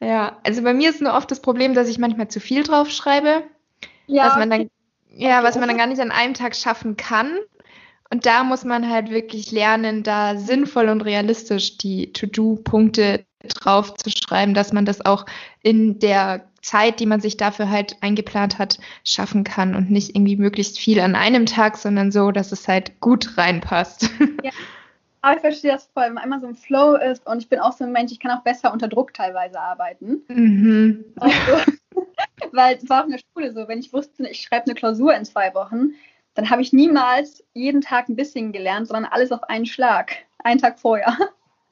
Ja, 0.00 0.38
also 0.44 0.62
bei 0.62 0.74
mir 0.74 0.90
ist 0.90 1.00
nur 1.00 1.14
oft 1.14 1.30
das 1.30 1.40
Problem, 1.40 1.74
dass 1.74 1.88
ich 1.88 1.98
manchmal 1.98 2.28
zu 2.28 2.40
viel 2.40 2.62
draufschreibe, 2.62 3.44
ja, 4.06 4.26
was 4.26 4.36
man 4.36 4.50
dann, 4.50 4.70
ja, 5.08 5.42
was 5.42 5.56
man 5.56 5.68
dann 5.68 5.78
gar 5.78 5.86
nicht 5.86 6.00
an 6.00 6.10
einem 6.10 6.34
Tag 6.34 6.54
schaffen 6.54 6.96
kann. 6.96 7.38
Und 8.10 8.26
da 8.26 8.44
muss 8.44 8.64
man 8.64 8.88
halt 8.88 9.10
wirklich 9.10 9.50
lernen, 9.50 10.02
da 10.02 10.36
sinnvoll 10.36 10.90
und 10.90 11.00
realistisch 11.00 11.78
die 11.78 12.12
To-Do-Punkte 12.12 13.24
drauf 13.48 13.94
zu 13.94 14.10
schreiben, 14.10 14.54
dass 14.54 14.72
man 14.72 14.84
das 14.84 15.04
auch 15.04 15.26
in 15.62 15.98
der 15.98 16.48
Zeit, 16.66 16.98
die 16.98 17.06
man 17.06 17.20
sich 17.20 17.36
dafür 17.36 17.70
halt 17.70 17.96
eingeplant 18.00 18.58
hat, 18.58 18.78
schaffen 19.04 19.44
kann 19.44 19.76
und 19.76 19.90
nicht 19.90 20.16
irgendwie 20.16 20.36
möglichst 20.36 20.78
viel 20.78 21.00
an 21.00 21.14
einem 21.14 21.46
Tag, 21.46 21.76
sondern 21.76 22.10
so, 22.10 22.32
dass 22.32 22.50
es 22.50 22.66
halt 22.66 23.00
gut 23.00 23.38
reinpasst. 23.38 24.10
Ja. 24.42 24.52
Aber 25.22 25.34
ich 25.34 25.40
verstehe 25.40 25.72
das 25.72 25.88
voll, 25.92 26.04
wenn 26.04 26.14
man 26.14 26.22
einmal 26.22 26.40
so 26.40 26.46
ein 26.46 26.54
Flow 26.54 26.94
ist 26.94 27.26
und 27.26 27.38
ich 27.38 27.48
bin 27.48 27.58
auch 27.58 27.72
so 27.72 27.82
ein 27.82 27.90
Mensch, 27.90 28.12
ich 28.12 28.20
kann 28.20 28.30
auch 28.30 28.42
besser 28.42 28.72
unter 28.72 28.86
Druck 28.86 29.12
teilweise 29.12 29.58
arbeiten. 29.58 30.22
Mhm. 30.28 31.04
Also, 31.18 31.72
weil 32.52 32.76
es 32.76 32.88
war 32.88 33.00
auch 33.00 33.06
in 33.06 33.12
der 33.12 33.20
Schule 33.32 33.52
so, 33.52 33.66
wenn 33.66 33.80
ich 33.80 33.92
wusste, 33.92 34.28
ich 34.28 34.42
schreibe 34.42 34.66
eine 34.66 34.74
Klausur 34.74 35.14
in 35.14 35.24
zwei 35.24 35.52
Wochen, 35.54 35.94
dann 36.34 36.48
habe 36.50 36.62
ich 36.62 36.72
niemals 36.72 37.42
jeden 37.54 37.80
Tag 37.80 38.08
ein 38.08 38.14
bisschen 38.14 38.52
gelernt, 38.52 38.86
sondern 38.86 39.10
alles 39.10 39.32
auf 39.32 39.42
einen 39.44 39.66
Schlag, 39.66 40.12
einen 40.44 40.60
Tag 40.60 40.78
vorher. 40.78 41.16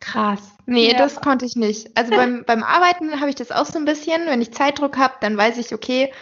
Krass. 0.05 0.41
Nee, 0.67 0.93
ja. 0.93 0.99
das 0.99 1.17
konnte 1.17 1.47
ich 1.47 1.57
nicht. 1.57 1.97
Also 1.97 2.11
beim, 2.11 2.45
beim 2.47 2.63
Arbeiten 2.63 3.21
habe 3.21 3.31
ich 3.31 3.37
das 3.37 3.51
auch 3.51 3.67
so 3.67 3.79
ein 3.79 3.87
bisschen. 3.87 4.27
Wenn 4.27 4.43
ich 4.43 4.53
Zeitdruck 4.53 4.99
habe, 4.99 5.15
dann 5.21 5.37
weiß 5.37 5.57
ich, 5.59 5.73
okay, 5.73 6.13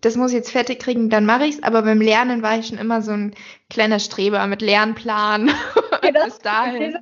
das 0.00 0.16
muss 0.16 0.32
ich 0.32 0.38
jetzt 0.38 0.50
fertig 0.50 0.80
kriegen, 0.80 1.10
dann 1.10 1.26
mache 1.26 1.46
ich 1.46 1.56
es. 1.56 1.62
Aber 1.62 1.82
beim 1.82 2.00
Lernen 2.00 2.42
war 2.42 2.58
ich 2.58 2.66
schon 2.66 2.78
immer 2.78 3.02
so 3.02 3.12
ein 3.12 3.34
kleiner 3.68 4.00
Streber 4.00 4.46
mit 4.46 4.62
Lernplan. 4.62 5.48
Ja, 6.02 6.10
das, 6.12 6.24
Bis 6.24 6.38
dahin. 6.38 6.98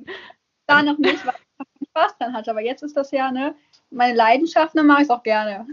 Da 0.67 0.83
noch 0.83 0.99
nicht, 0.99 1.25
weil 1.25 1.33
ich 1.79 1.87
Spaß 1.89 2.17
dran 2.19 2.33
hatte. 2.33 2.51
Aber 2.51 2.61
jetzt 2.61 2.83
ist 2.83 2.95
das 2.95 3.11
ja 3.11 3.31
ne, 3.31 3.55
meine 3.89 4.15
Leidenschaft, 4.15 4.77
dann 4.77 4.85
mache 4.85 5.01
ich 5.01 5.05
es 5.05 5.09
auch 5.09 5.23
gerne. 5.23 5.65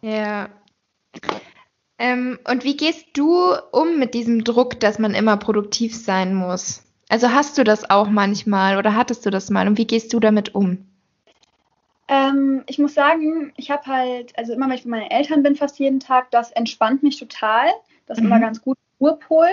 Ja. 0.00 0.48
Ähm, 1.98 2.38
und 2.48 2.64
wie 2.64 2.76
gehst 2.76 3.06
du 3.14 3.54
um 3.72 3.98
mit 3.98 4.14
diesem 4.14 4.44
Druck, 4.44 4.78
dass 4.78 4.98
man 4.98 5.14
immer 5.14 5.36
produktiv 5.36 5.96
sein 5.96 6.34
muss? 6.34 6.83
Also 7.08 7.30
hast 7.32 7.58
du 7.58 7.64
das 7.64 7.90
auch 7.90 8.08
manchmal 8.08 8.78
oder 8.78 8.94
hattest 8.94 9.26
du 9.26 9.30
das 9.30 9.50
mal 9.50 9.68
und 9.68 9.78
wie 9.78 9.86
gehst 9.86 10.12
du 10.12 10.20
damit 10.20 10.54
um? 10.54 10.86
Ähm, 12.08 12.64
ich 12.66 12.78
muss 12.78 12.94
sagen, 12.94 13.52
ich 13.56 13.70
habe 13.70 13.86
halt, 13.86 14.36
also 14.38 14.52
immer 14.52 14.68
wenn 14.68 14.74
ich 14.74 14.84
bei 14.84 14.90
meinen 14.90 15.10
Eltern 15.10 15.42
bin, 15.42 15.56
fast 15.56 15.78
jeden 15.78 16.00
Tag, 16.00 16.30
das 16.30 16.50
entspannt 16.52 17.02
mich 17.02 17.18
total. 17.18 17.68
Das 18.06 18.18
ist 18.18 18.24
mhm. 18.24 18.30
immer 18.30 18.40
ganz 18.40 18.60
gut. 18.62 18.76
Urpol. 18.98 19.48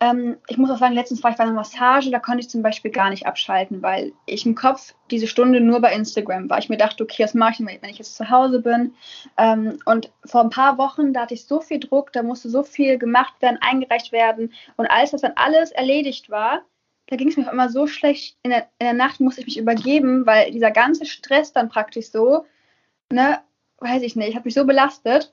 Ähm, 0.00 0.36
ich 0.46 0.58
muss 0.58 0.70
auch 0.70 0.78
sagen, 0.78 0.94
letztens 0.94 1.24
war 1.24 1.32
ich 1.32 1.36
bei 1.36 1.42
einer 1.42 1.52
Massage, 1.52 2.10
da 2.10 2.20
konnte 2.20 2.40
ich 2.40 2.48
zum 2.48 2.62
Beispiel 2.62 2.92
gar 2.92 3.10
nicht 3.10 3.26
abschalten, 3.26 3.82
weil 3.82 4.12
ich 4.26 4.46
im 4.46 4.54
Kopf 4.54 4.94
diese 5.10 5.26
Stunde 5.26 5.60
nur 5.60 5.80
bei 5.80 5.92
Instagram 5.92 6.48
war. 6.48 6.58
Ich 6.58 6.68
mir 6.68 6.76
dachte, 6.76 7.02
okay, 7.02 7.24
was 7.24 7.34
mache 7.34 7.54
ich, 7.54 7.82
wenn 7.82 7.90
ich 7.90 7.98
jetzt 7.98 8.14
zu 8.14 8.30
Hause 8.30 8.60
bin? 8.60 8.94
Ähm, 9.36 9.78
und 9.86 10.12
vor 10.24 10.42
ein 10.42 10.50
paar 10.50 10.78
Wochen, 10.78 11.12
da 11.12 11.22
hatte 11.22 11.34
ich 11.34 11.46
so 11.46 11.60
viel 11.60 11.80
Druck, 11.80 12.12
da 12.12 12.22
musste 12.22 12.48
so 12.48 12.62
viel 12.62 12.96
gemacht 12.98 13.34
werden, 13.40 13.58
eingereicht 13.60 14.12
werden. 14.12 14.52
Und 14.76 14.86
als 14.86 15.10
das 15.10 15.22
dann 15.22 15.32
alles 15.34 15.72
erledigt 15.72 16.30
war, 16.30 16.62
da 17.08 17.16
ging 17.16 17.28
es 17.28 17.36
mir 17.36 17.50
immer 17.50 17.70
so 17.70 17.86
schlecht. 17.86 18.36
In 18.42 18.50
der, 18.50 18.68
in 18.78 18.86
der 18.86 18.92
Nacht 18.92 19.18
musste 19.20 19.40
ich 19.40 19.46
mich 19.46 19.58
übergeben, 19.58 20.26
weil 20.26 20.50
dieser 20.52 20.70
ganze 20.70 21.06
Stress 21.06 21.52
dann 21.52 21.70
praktisch 21.70 22.10
so, 22.10 22.44
ne, 23.10 23.40
weiß 23.78 24.02
ich 24.02 24.14
nicht, 24.14 24.36
hat 24.36 24.44
mich 24.44 24.54
so 24.54 24.66
belastet. 24.66 25.32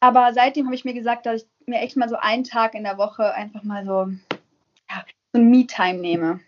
Aber 0.00 0.32
seitdem 0.32 0.66
habe 0.66 0.74
ich 0.74 0.84
mir 0.84 0.94
gesagt, 0.94 1.26
dass 1.26 1.42
ich 1.42 1.48
mir 1.66 1.80
echt 1.80 1.96
mal 1.96 2.08
so 2.08 2.16
einen 2.16 2.44
Tag 2.44 2.74
in 2.74 2.84
der 2.84 2.96
Woche 2.96 3.34
einfach 3.34 3.62
mal 3.62 3.84
so, 3.84 4.08
ja, 4.90 5.04
so 5.32 5.40
ein 5.40 5.50
Me-Time 5.50 5.98
nehme. 5.98 6.40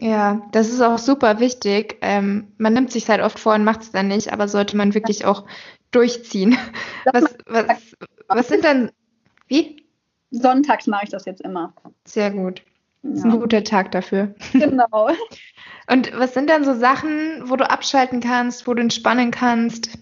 Ja, 0.00 0.42
das 0.52 0.70
ist 0.70 0.80
auch 0.80 0.98
super 0.98 1.38
wichtig. 1.38 1.98
Ähm, 2.00 2.52
man 2.58 2.72
nimmt 2.72 2.92
sich 2.92 3.08
halt 3.08 3.20
oft 3.20 3.38
vor 3.38 3.54
und 3.54 3.64
macht 3.64 3.82
es 3.82 3.92
dann 3.92 4.08
nicht, 4.08 4.32
aber 4.32 4.48
sollte 4.48 4.76
man 4.76 4.94
wirklich 4.94 5.24
auch 5.24 5.44
durchziehen. 5.90 6.56
Was, 7.12 7.36
was, 7.46 7.66
was 8.28 8.48
sind 8.48 8.64
dann, 8.64 8.90
wie? 9.46 9.84
Sonntags 10.30 10.86
mache 10.86 11.04
ich 11.04 11.10
das 11.10 11.26
jetzt 11.26 11.42
immer. 11.42 11.74
Sehr 12.06 12.30
gut. 12.30 12.62
Das 13.04 13.18
ist 13.18 13.24
ein 13.24 13.38
guter 13.38 13.62
Tag 13.62 13.92
dafür. 13.92 14.34
Genau. 14.52 15.10
Und 15.90 16.18
was 16.18 16.32
sind 16.32 16.48
dann 16.48 16.64
so 16.64 16.72
Sachen, 16.72 17.42
wo 17.50 17.56
du 17.56 17.68
abschalten 17.68 18.20
kannst, 18.20 18.66
wo 18.66 18.72
du 18.72 18.80
entspannen 18.80 19.30
kannst? 19.30 19.98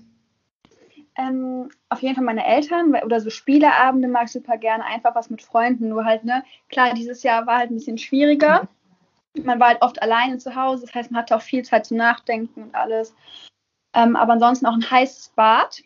Ähm, 1.18 1.68
auf 1.88 2.00
jeden 2.00 2.14
Fall 2.14 2.24
meine 2.24 2.46
Eltern 2.46 2.94
oder 2.94 3.20
so 3.20 3.28
Spieleabende 3.28 4.06
mag 4.06 4.26
ich 4.26 4.32
super 4.32 4.56
gerne, 4.56 4.84
einfach 4.84 5.14
was 5.16 5.28
mit 5.28 5.42
Freunden, 5.42 5.88
nur 5.88 6.04
halt, 6.04 6.24
ne, 6.24 6.44
klar, 6.68 6.94
dieses 6.94 7.22
Jahr 7.24 7.46
war 7.46 7.58
halt 7.58 7.70
ein 7.70 7.74
bisschen 7.74 7.98
schwieriger. 7.98 8.68
Man 9.42 9.58
war 9.58 9.68
halt 9.68 9.82
oft 9.82 10.00
alleine 10.00 10.38
zu 10.38 10.54
Hause, 10.54 10.86
das 10.86 10.94
heißt, 10.94 11.10
man 11.10 11.22
hatte 11.22 11.36
auch 11.36 11.42
viel 11.42 11.64
Zeit 11.64 11.86
zum 11.86 11.96
Nachdenken 11.96 12.62
und 12.62 12.74
alles. 12.74 13.14
Ähm, 13.94 14.14
aber 14.14 14.34
ansonsten 14.34 14.66
auch 14.66 14.74
ein 14.74 14.90
heißes 14.90 15.32
Bad. 15.34 15.82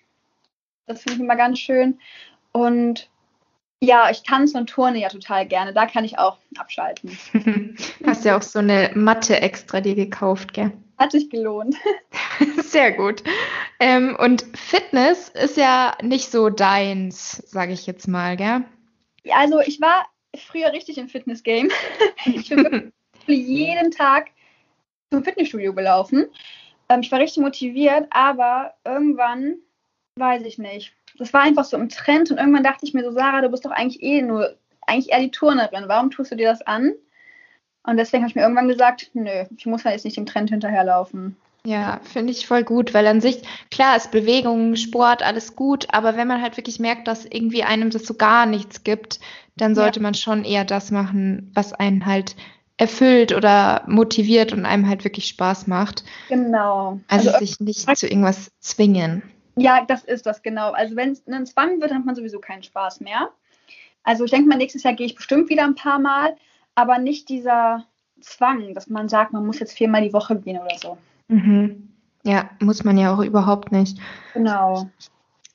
Das 0.87 1.00
finde 1.00 1.14
ich 1.14 1.20
immer 1.20 1.37
ganz 1.37 1.59
schön. 1.59 1.98
Und 2.52 3.11
ja, 3.82 4.10
ich 4.10 4.22
tanze 4.22 4.56
und 4.58 4.68
turne 4.68 4.98
ja 4.98 5.08
total 5.08 5.46
gerne. 5.46 5.72
Da 5.72 5.86
kann 5.86 6.04
ich 6.04 6.18
auch 6.18 6.38
abschalten. 6.56 7.16
Hast 8.06 8.24
ja 8.24 8.36
auch 8.36 8.42
so 8.42 8.58
eine 8.58 8.90
Matte 8.94 9.40
extra 9.40 9.80
dir 9.80 9.94
gekauft, 9.94 10.54
gell? 10.54 10.72
Hat 10.98 11.12
sich 11.12 11.28
gelohnt. 11.28 11.76
Sehr 12.62 12.92
gut. 12.92 13.22
Ähm, 13.78 14.16
und 14.18 14.46
Fitness 14.56 15.28
ist 15.28 15.58
ja 15.58 15.96
nicht 16.02 16.30
so 16.30 16.48
deins, 16.48 17.42
sage 17.50 17.72
ich 17.72 17.86
jetzt 17.86 18.08
mal, 18.08 18.36
gell? 18.36 18.64
Ja, 19.24 19.36
also 19.36 19.60
ich 19.60 19.80
war 19.80 20.06
früher 20.34 20.72
richtig 20.72 20.96
im 20.96 21.08
Fitness-Game. 21.08 21.70
ich 22.24 22.48
bin 22.48 22.92
jeden 23.26 23.90
Tag 23.90 24.30
zum 25.12 25.22
Fitnessstudio 25.22 25.74
gelaufen. 25.74 26.26
Ähm, 26.88 27.00
ich 27.00 27.12
war 27.12 27.20
richtig 27.20 27.42
motiviert, 27.42 28.06
aber 28.10 28.74
irgendwann, 28.84 29.56
weiß 30.16 30.42
ich 30.44 30.56
nicht, 30.56 30.94
das 31.18 31.33
war 31.33 31.42
einfach 31.42 31.64
so 31.64 31.76
im 31.76 31.88
Trend 31.88 32.31
und 32.31 32.38
irgendwann 32.38 32.64
dachte 32.64 32.85
ich 32.87 32.94
mir 32.94 33.05
so, 33.05 33.11
Sarah, 33.11 33.40
du 33.40 33.48
bist 33.48 33.64
doch 33.64 33.70
eigentlich 33.70 34.02
eh 34.02 34.22
nur, 34.22 34.55
eigentlich 34.87 35.12
eher 35.12 35.20
die 35.20 35.31
Turnerin, 35.31 35.85
warum 35.88 36.11
tust 36.11 36.33
du 36.33 36.37
dir 36.37 36.48
das 36.48 36.62
an? 36.62 36.92
Und 37.83 37.96
deswegen 37.98 38.22
habe 38.22 38.31
ich 38.31 38.35
mir 38.35 38.42
irgendwann 38.42 38.68
gesagt, 38.68 39.11
nö, 39.14 39.44
ich 39.57 39.66
muss 39.66 39.85
ja 39.85 39.92
jetzt 39.92 40.05
nicht 40.05 40.16
dem 40.16 40.26
Trend 40.26 40.50
hinterherlaufen. 40.50 41.37
Ja, 41.64 42.00
finde 42.05 42.33
ich 42.33 42.46
voll 42.46 42.62
gut, 42.62 42.94
weil 42.94 43.07
an 43.09 43.20
sich, 43.20 43.42
klar 43.72 43.96
ist 43.96 44.12
Bewegung, 44.12 44.76
Sport, 44.76 45.24
alles 45.24 45.57
gut, 45.57 45.88
aber 45.90 46.16
wenn 46.16 46.29
man 46.29 46.40
halt 46.40 46.57
wirklich 46.57 46.79
merkt, 46.79 47.09
dass 47.09 47.24
irgendwie 47.24 47.64
einem 47.64 47.90
das 47.90 48.05
so 48.05 48.14
gar 48.14 48.46
nichts 48.46 48.85
gibt, 48.85 49.18
dann 49.57 49.74
sollte 49.74 49.98
ja. 49.98 50.02
man 50.05 50.14
schon 50.14 50.44
eher 50.44 50.64
das 50.64 50.92
machen, 50.92 51.50
was 51.55 51.72
einen 51.72 52.07
halt 52.07 52.37
erfüllt 52.76 53.33
oder 53.33 53.83
motiviert 53.87 54.52
und 54.52 54.64
einem 54.64 54.88
halt 54.88 55.02
wirklich 55.05 55.26
Spaß 55.26 55.66
macht. 55.66 56.05
Genau. 56.29 57.00
Also, 57.09 57.31
also 57.31 57.44
sich 57.44 57.59
nicht 57.59 57.96
zu 57.96 58.07
irgendwas 58.07 58.52
zwingen. 58.61 59.22
Ja, 59.57 59.85
das 59.87 60.05
ist 60.05 60.27
das 60.27 60.42
genau. 60.42 60.73
Also 60.73 60.97
wenn 60.97 61.12
es 61.12 61.27
ein 61.27 61.47
Zwang 61.47 61.81
wird, 61.81 61.90
dann 61.90 61.99
hat 61.99 62.07
man 62.07 62.14
sowieso 62.14 62.38
keinen 62.40 62.62
Spaß 62.62 63.01
mehr. 63.01 63.31
Also 64.03 64.25
ich 64.25 64.31
denke 64.31 64.49
mal, 64.49 64.57
nächstes 64.57 64.83
Jahr 64.83 64.95
gehe 64.95 65.07
ich 65.07 65.16
bestimmt 65.16 65.49
wieder 65.49 65.64
ein 65.64 65.75
paar 65.75 65.99
Mal, 65.99 66.37
aber 66.75 66.99
nicht 66.99 67.29
dieser 67.29 67.85
Zwang, 68.21 68.75
dass 68.75 68.88
man 68.88 69.09
sagt, 69.09 69.33
man 69.33 69.45
muss 69.45 69.59
jetzt 69.59 69.77
viermal 69.77 70.03
die 70.03 70.12
Woche 70.12 70.37
gehen 70.37 70.59
oder 70.59 70.79
so. 70.79 70.99
Mhm. 71.29 71.88
Ja, 72.23 72.51
muss 72.61 72.85
man 72.85 72.99
ja 72.99 73.14
auch 73.14 73.21
überhaupt 73.21 73.73
nicht. 73.73 73.99
Genau. 74.35 74.90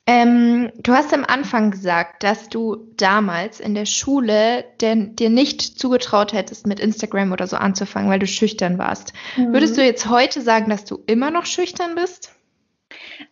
Ähm, 0.06 0.72
du 0.78 0.92
hast 0.94 1.14
am 1.14 1.24
Anfang 1.24 1.70
gesagt, 1.70 2.24
dass 2.24 2.48
du 2.48 2.88
damals 2.96 3.60
in 3.60 3.74
der 3.74 3.86
Schule 3.86 4.64
denn, 4.80 5.14
dir 5.14 5.30
nicht 5.30 5.62
zugetraut 5.78 6.32
hättest, 6.32 6.66
mit 6.66 6.80
Instagram 6.80 7.30
oder 7.30 7.46
so 7.46 7.56
anzufangen, 7.56 8.10
weil 8.10 8.18
du 8.18 8.26
schüchtern 8.26 8.78
warst. 8.78 9.12
Mhm. 9.36 9.52
Würdest 9.52 9.76
du 9.78 9.84
jetzt 9.84 10.08
heute 10.08 10.40
sagen, 10.40 10.70
dass 10.70 10.84
du 10.84 10.98
immer 11.06 11.30
noch 11.30 11.46
schüchtern 11.46 11.94
bist? 11.94 12.34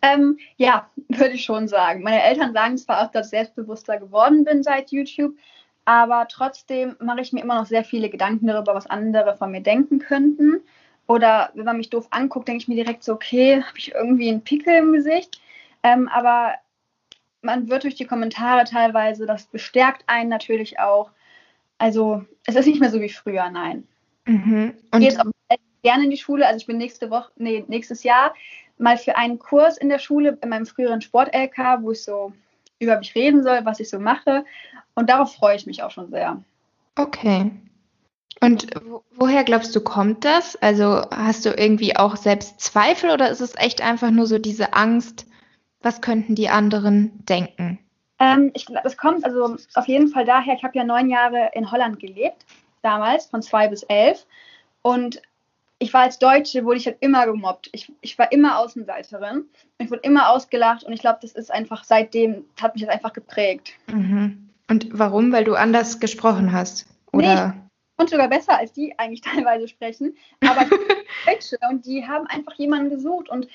Ähm, 0.01 0.37
ja, 0.57 0.89
würde 1.09 1.31
ich 1.31 1.43
schon 1.43 1.67
sagen. 1.67 2.03
Meine 2.03 2.23
Eltern 2.23 2.53
sagen 2.53 2.77
zwar 2.77 3.01
auch, 3.03 3.11
dass 3.11 3.27
ich 3.27 3.31
selbstbewusster 3.31 3.97
geworden 3.97 4.43
bin 4.43 4.63
seit 4.63 4.91
YouTube, 4.91 5.35
aber 5.85 6.27
trotzdem 6.29 6.95
mache 6.99 7.21
ich 7.21 7.33
mir 7.33 7.41
immer 7.41 7.55
noch 7.55 7.65
sehr 7.65 7.83
viele 7.83 8.09
Gedanken 8.09 8.47
darüber, 8.47 8.75
was 8.75 8.87
andere 8.87 9.35
von 9.35 9.51
mir 9.51 9.61
denken 9.61 9.99
könnten. 9.99 10.61
Oder 11.07 11.51
wenn 11.55 11.65
man 11.65 11.77
mich 11.77 11.89
doof 11.89 12.07
anguckt, 12.11 12.47
denke 12.47 12.61
ich 12.61 12.67
mir 12.67 12.75
direkt 12.75 13.03
so, 13.03 13.13
okay, 13.13 13.61
habe 13.61 13.77
ich 13.77 13.93
irgendwie 13.93 14.29
einen 14.29 14.43
Pickel 14.43 14.75
im 14.75 14.93
Gesicht? 14.93 15.41
Ähm, 15.83 16.07
aber 16.07 16.53
man 17.41 17.69
wird 17.69 17.83
durch 17.83 17.95
die 17.95 18.05
Kommentare 18.05 18.63
teilweise, 18.65 19.25
das 19.25 19.45
bestärkt 19.45 20.03
einen 20.07 20.29
natürlich 20.29 20.79
auch. 20.79 21.11
Also 21.79 22.23
es 22.45 22.55
ist 22.55 22.67
nicht 22.67 22.79
mehr 22.79 22.91
so 22.91 23.01
wie 23.01 23.09
früher, 23.09 23.49
nein. 23.49 23.87
Mhm. 24.25 24.75
Und 24.91 25.01
ich 25.01 25.09
gehe 25.09 25.09
jetzt 25.09 25.19
auch 25.19 25.31
gerne 25.81 26.03
in 26.03 26.11
die 26.11 26.17
Schule. 26.17 26.45
Also 26.45 26.57
ich 26.57 26.67
bin 26.67 26.77
nächste 26.77 27.09
Woche, 27.09 27.31
nee, 27.37 27.65
nächstes 27.67 28.03
Jahr 28.03 28.33
mal 28.81 28.97
für 28.97 29.15
einen 29.15 29.39
Kurs 29.39 29.77
in 29.77 29.89
der 29.89 29.99
Schule, 29.99 30.37
in 30.41 30.49
meinem 30.49 30.65
früheren 30.65 31.01
Sport-LK, 31.01 31.81
wo 31.81 31.91
ich 31.91 32.03
so 32.03 32.33
über 32.79 32.97
mich 32.97 33.15
reden 33.15 33.43
soll, 33.43 33.63
was 33.63 33.79
ich 33.79 33.89
so 33.89 33.99
mache. 33.99 34.43
Und 34.95 35.09
darauf 35.09 35.35
freue 35.35 35.55
ich 35.55 35.65
mich 35.65 35.83
auch 35.83 35.91
schon 35.91 36.09
sehr. 36.09 36.41
Okay. 36.97 37.51
Und 38.41 38.67
woher 39.15 39.43
glaubst 39.43 39.75
du, 39.75 39.81
kommt 39.81 40.25
das? 40.25 40.55
Also 40.57 41.03
hast 41.11 41.45
du 41.45 41.49
irgendwie 41.51 41.95
auch 41.95 42.15
selbst 42.17 42.59
Zweifel 42.59 43.11
oder 43.11 43.29
ist 43.29 43.39
es 43.39 43.55
echt 43.55 43.81
einfach 43.81 44.09
nur 44.09 44.25
so 44.25 44.39
diese 44.39 44.73
Angst, 44.73 45.27
was 45.81 46.01
könnten 46.01 46.33
die 46.33 46.49
anderen 46.49 47.23
denken? 47.25 47.79
Ähm, 48.19 48.51
ich 48.55 48.65
glaube, 48.65 48.87
es 48.87 48.97
kommt 48.97 49.23
also 49.25 49.57
auf 49.75 49.87
jeden 49.87 50.07
Fall 50.07 50.25
daher, 50.25 50.55
ich 50.55 50.63
habe 50.63 50.77
ja 50.77 50.83
neun 50.83 51.09
Jahre 51.09 51.51
in 51.53 51.71
Holland 51.71 51.99
gelebt, 51.99 52.45
damals, 52.81 53.27
von 53.27 53.43
zwei 53.43 53.67
bis 53.67 53.83
elf. 53.83 54.25
Und 54.81 55.21
ich 55.81 55.93
war 55.95 56.01
als 56.01 56.19
Deutsche, 56.19 56.63
wurde 56.63 56.77
ich 56.77 56.85
halt 56.85 56.97
immer 56.99 57.25
gemobbt. 57.25 57.69
Ich, 57.71 57.91
ich 58.01 58.17
war 58.19 58.31
immer 58.31 58.59
Außenseiterin. 58.59 59.45
Ich 59.79 59.89
wurde 59.89 60.03
immer 60.03 60.29
ausgelacht 60.29 60.83
und 60.83 60.93
ich 60.93 61.01
glaube, 61.01 61.17
das 61.23 61.31
ist 61.31 61.51
einfach 61.51 61.83
seitdem, 61.83 62.45
hat 62.61 62.75
mich 62.75 62.85
das 62.85 62.93
einfach 62.93 63.13
geprägt. 63.13 63.73
Mhm. 63.91 64.49
Und 64.69 64.87
warum? 64.91 65.31
Weil 65.31 65.43
du 65.43 65.55
anders 65.55 65.99
gesprochen 65.99 66.51
hast? 66.51 66.85
Oder? 67.11 67.47
Nee, 67.47 67.53
ich 67.55 67.97
konnte 67.97 68.11
sogar 68.11 68.27
besser 68.27 68.59
als 68.59 68.73
die 68.73 68.93
eigentlich 68.99 69.21
teilweise 69.33 69.67
sprechen. 69.67 70.15
Aber 70.41 70.65
Deutsche 71.25 71.57
und 71.67 71.83
die 71.87 72.07
haben 72.07 72.27
einfach 72.27 72.53
jemanden 72.57 72.91
gesucht 72.91 73.29
und 73.29 73.47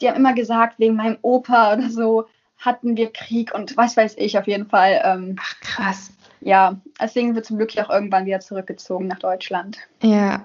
die 0.00 0.08
haben 0.08 0.16
immer 0.16 0.32
gesagt, 0.32 0.78
wegen 0.78 0.96
meinem 0.96 1.18
Opa 1.20 1.74
oder 1.74 1.90
so, 1.90 2.24
hatten 2.56 2.96
wir 2.96 3.12
Krieg 3.12 3.54
und 3.54 3.76
was 3.76 3.94
weiß 3.94 4.14
ich 4.16 4.38
auf 4.38 4.46
jeden 4.46 4.66
Fall. 4.66 5.02
Ähm, 5.04 5.36
Ach 5.38 5.60
krass. 5.60 6.10
Ja, 6.40 6.80
deswegen 6.98 7.34
wird 7.34 7.44
zum 7.44 7.58
Glück 7.58 7.76
auch 7.78 7.90
irgendwann 7.90 8.24
wieder 8.24 8.40
zurückgezogen 8.40 9.06
nach 9.06 9.18
Deutschland. 9.18 9.78
Ja, 10.02 10.44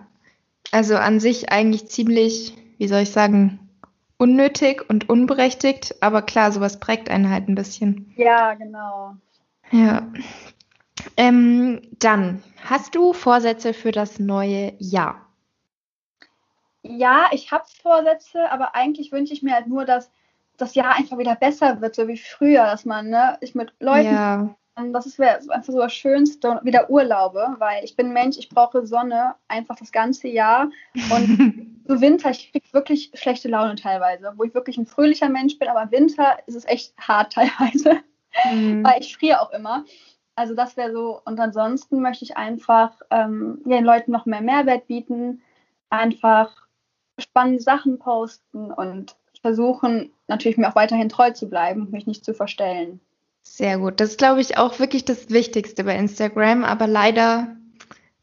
also 0.72 0.96
an 0.96 1.20
sich 1.20 1.52
eigentlich 1.52 1.88
ziemlich, 1.88 2.56
wie 2.78 2.88
soll 2.88 3.02
ich 3.02 3.12
sagen, 3.12 3.60
unnötig 4.18 4.88
und 4.90 5.10
unberechtigt, 5.10 5.96
aber 6.02 6.22
klar, 6.22 6.52
sowas 6.52 6.80
prägt 6.80 7.10
einen 7.10 7.30
halt 7.30 7.48
ein 7.48 7.56
bisschen. 7.56 8.14
Ja, 8.18 8.54
genau. 8.54 9.16
Ja. 9.72 10.12
Ähm, 11.16 11.82
dann, 12.00 12.44
hast 12.64 12.96
du 12.96 13.14
Vorsätze 13.14 13.74
für 13.74 13.92
das 13.92 14.20
neue 14.20 14.74
Jahr? 14.80 15.26
Ja, 16.82 17.30
ich 17.32 17.52
habe 17.52 17.66
Vorsätze, 17.82 18.52
aber 18.52 18.76
eigentlich 18.76 19.12
wünsche 19.12 19.34
ich 19.34 19.44
mir 19.44 19.54
halt 19.54 19.68
nur, 19.68 19.86
dass 19.86 20.12
das 20.58 20.76
Jahr 20.76 20.96
einfach 20.96 21.18
wieder 21.18 21.36
besser 21.36 21.82
wird, 21.82 21.96
so 21.96 22.08
wie 22.08 22.18
früher, 22.18 22.66
dass 22.66 22.86
man 22.86 23.10
ne, 23.10 23.38
ich 23.42 23.56
mit 23.56 23.74
Leuten 23.80 24.14
ja. 24.14 24.56
Das 24.94 25.06
ist 25.06 25.20
einfach 25.20 25.64
so 25.64 25.80
das 25.80 25.94
Schönste, 25.94 26.60
wieder 26.64 26.90
Urlaube, 26.90 27.56
weil 27.60 27.84
ich 27.84 27.96
bin 27.96 28.14
Mensch, 28.14 28.38
ich 28.38 28.50
brauche 28.50 28.86
Sonne 28.86 29.36
einfach 29.48 29.76
das 29.76 29.92
ganze 29.92 30.28
Jahr. 30.28 30.70
Und 31.12 31.84
so 31.88 32.02
Winter, 32.02 32.32
ich 32.32 32.52
kriege 32.52 32.66
wirklich 32.72 33.12
schlechte 33.14 33.50
Laune 33.50 33.76
teilweise, 33.76 34.34
wo 34.36 34.44
ich 34.44 34.54
wirklich 34.54 34.78
ein 34.78 34.86
fröhlicher 34.86 35.30
Mensch 35.30 35.58
bin, 35.60 35.68
aber 35.68 35.92
Winter 35.92 36.38
ist 36.48 36.56
es 36.56 36.66
echt 36.66 36.94
hart 36.98 37.34
teilweise, 37.34 38.00
mhm. 38.52 38.84
weil 38.84 39.02
ich 39.02 39.16
friere 39.16 39.42
auch 39.42 39.52
immer. 39.52 39.86
Also 40.36 40.56
das 40.56 40.78
wäre 40.78 40.94
so. 40.94 41.22
Und 41.26 41.40
ansonsten 41.40 42.02
möchte 42.02 42.24
ich 42.24 42.38
einfach 42.38 42.94
ähm, 43.10 43.62
den 43.66 43.84
Leuten 43.84 44.12
noch 44.12 44.26
mehr 44.26 44.42
Mehrwert 44.42 44.88
bieten, 44.88 45.42
einfach 45.90 46.56
spannende 47.20 47.62
Sachen 47.62 48.00
posten 48.00 48.72
und 48.72 49.16
versuchen 49.42 50.12
natürlich 50.28 50.58
mir 50.58 50.70
auch 50.70 50.76
weiterhin 50.76 51.10
treu 51.10 51.32
zu 51.32 51.50
bleiben 51.50 51.82
und 51.82 51.92
mich 51.92 52.08
nicht 52.08 52.24
zu 52.24 52.34
verstellen. 52.34 53.02
Sehr 53.44 53.78
gut. 53.78 54.00
Das 54.00 54.12
ist, 54.12 54.18
glaube 54.18 54.42
ich, 54.42 54.58
auch 54.58 54.80
wirklich 54.80 55.06
das 55.06 55.30
Wichtigste 55.30 55.84
bei 55.84 55.96
Instagram, 55.96 56.64
aber 56.64 56.88
leider 56.88 57.56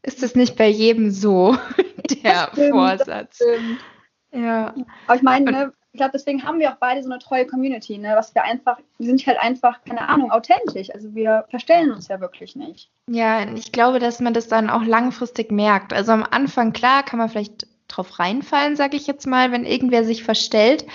ist 0.01 0.23
es 0.23 0.35
nicht 0.35 0.55
bei 0.55 0.67
jedem 0.67 1.11
so, 1.11 1.57
der 2.23 2.49
stimmt, 2.51 2.71
Vorsatz. 2.71 3.41
Ja. 4.31 4.73
Aber 5.05 5.15
ich 5.15 5.21
meine, 5.21 5.51
ne, 5.51 5.73
ich 5.91 5.99
glaube, 5.99 6.11
deswegen 6.13 6.43
haben 6.43 6.59
wir 6.59 6.71
auch 6.71 6.77
beide 6.77 7.01
so 7.01 7.09
eine 7.09 7.19
treue 7.19 7.47
Community, 7.47 7.97
ne? 7.97 8.13
Was 8.15 8.35
wir 8.35 8.43
einfach, 8.43 8.77
wir 8.99 9.07
sind 9.07 9.25
halt 9.25 9.39
einfach, 9.39 9.83
keine 9.83 10.07
Ahnung, 10.07 10.31
authentisch. 10.31 10.93
Also 10.93 11.15
wir 11.15 11.45
verstellen 11.49 11.91
uns 11.91 12.07
ja 12.07 12.19
wirklich 12.19 12.55
nicht. 12.55 12.91
Ja, 13.09 13.51
ich 13.53 13.71
glaube, 13.71 13.99
dass 13.99 14.19
man 14.19 14.33
das 14.33 14.47
dann 14.47 14.69
auch 14.69 14.83
langfristig 14.83 15.51
merkt. 15.51 15.93
Also 15.93 16.11
am 16.11 16.23
Anfang, 16.23 16.71
klar, 16.71 17.03
kann 17.03 17.17
man 17.17 17.29
vielleicht 17.29 17.65
drauf 17.87 18.19
reinfallen, 18.19 18.75
sage 18.75 18.95
ich 18.95 19.07
jetzt 19.07 19.25
mal, 19.25 19.51
wenn 19.51 19.65
irgendwer 19.65 20.03
sich 20.03 20.23
verstellt. 20.23 20.85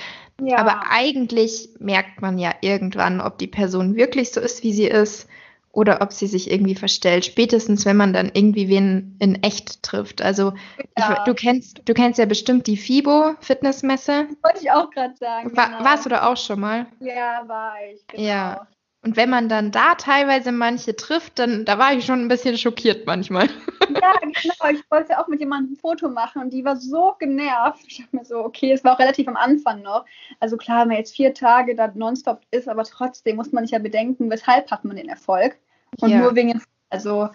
Ja. 0.44 0.59
Aber 0.59 0.83
eigentlich 0.90 1.70
merkt 1.78 2.20
man 2.20 2.38
ja 2.38 2.52
irgendwann, 2.61 3.20
ob 3.20 3.38
die 3.38 3.46
Person 3.46 3.94
wirklich 3.96 4.33
so 4.33 4.40
ist, 4.40 4.62
wie 4.62 4.72
sie 4.72 4.87
ist 4.87 5.28
oder 5.72 6.02
ob 6.02 6.12
sie 6.12 6.26
sich 6.26 6.50
irgendwie 6.50 6.74
verstellt. 6.74 7.24
Spätestens, 7.24 7.87
wenn 7.87 7.96
man 7.96 8.12
dann 8.12 8.31
irgendwie 8.35 8.68
wen 8.68 9.16
in 9.18 9.42
echt 9.42 9.83
trifft. 9.83 10.20
Also 10.20 10.52
ja. 10.98 11.12
ich, 11.12 11.24
du 11.24 11.35
kennst, 11.35 11.83
du 11.85 11.94
kennst 11.94 12.18
ja 12.18 12.26
bestimmt 12.26 12.66
die 12.66 12.76
FIBO 12.76 13.35
Fitnessmesse. 13.40 14.28
Wollte 14.42 14.61
ich 14.61 14.70
auch 14.70 14.90
gerade 14.90 15.16
sagen. 15.16 15.57
War, 15.57 15.68
genau. 15.68 15.85
Warst 15.85 16.05
du 16.05 16.11
da 16.11 16.31
auch 16.31 16.37
schon 16.37 16.61
mal? 16.61 16.87
Ja, 17.00 17.42
war 17.46 17.74
ich. 17.90 18.07
Genau. 18.09 18.22
Ja. 18.22 18.68
Und 19.04 19.16
wenn 19.16 19.30
man 19.30 19.48
dann 19.48 19.72
da 19.72 19.96
teilweise 19.96 20.52
manche 20.52 20.94
trifft, 20.94 21.40
dann 21.40 21.64
da 21.64 21.76
war 21.76 21.92
ich 21.92 22.04
schon 22.04 22.20
ein 22.20 22.28
bisschen 22.28 22.56
schockiert 22.56 23.06
manchmal. 23.06 23.48
Ja, 24.00 24.14
genau. 24.20 24.70
Ich 24.72 24.90
wollte 24.90 25.18
auch 25.18 25.28
mit 25.28 25.40
jemandem 25.40 25.74
ein 25.74 25.76
Foto 25.76 26.08
machen 26.08 26.40
und 26.40 26.50
die 26.50 26.64
war 26.64 26.76
so 26.76 27.14
genervt. 27.18 27.84
Ich 27.86 27.98
dachte 27.98 28.16
mir 28.16 28.24
so, 28.24 28.38
okay, 28.38 28.72
es 28.72 28.82
war 28.84 28.94
auch 28.94 28.98
relativ 28.98 29.28
am 29.28 29.36
Anfang 29.36 29.82
noch. 29.82 30.06
Also 30.40 30.56
klar, 30.56 30.80
wenn 30.80 30.88
man 30.88 30.96
jetzt 30.96 31.14
vier 31.14 31.34
Tage 31.34 31.76
da 31.76 31.92
nonstop 31.94 32.40
ist, 32.50 32.68
aber 32.68 32.84
trotzdem 32.84 33.36
muss 33.36 33.52
man 33.52 33.64
sich 33.64 33.72
ja 33.72 33.78
bedenken, 33.78 34.30
weshalb 34.30 34.70
hat 34.70 34.84
man 34.84 34.96
den 34.96 35.10
Erfolg. 35.10 35.58
Und 36.00 36.08
ja. 36.08 36.18
nur 36.18 36.34
wegen, 36.34 36.62
also 36.88 37.28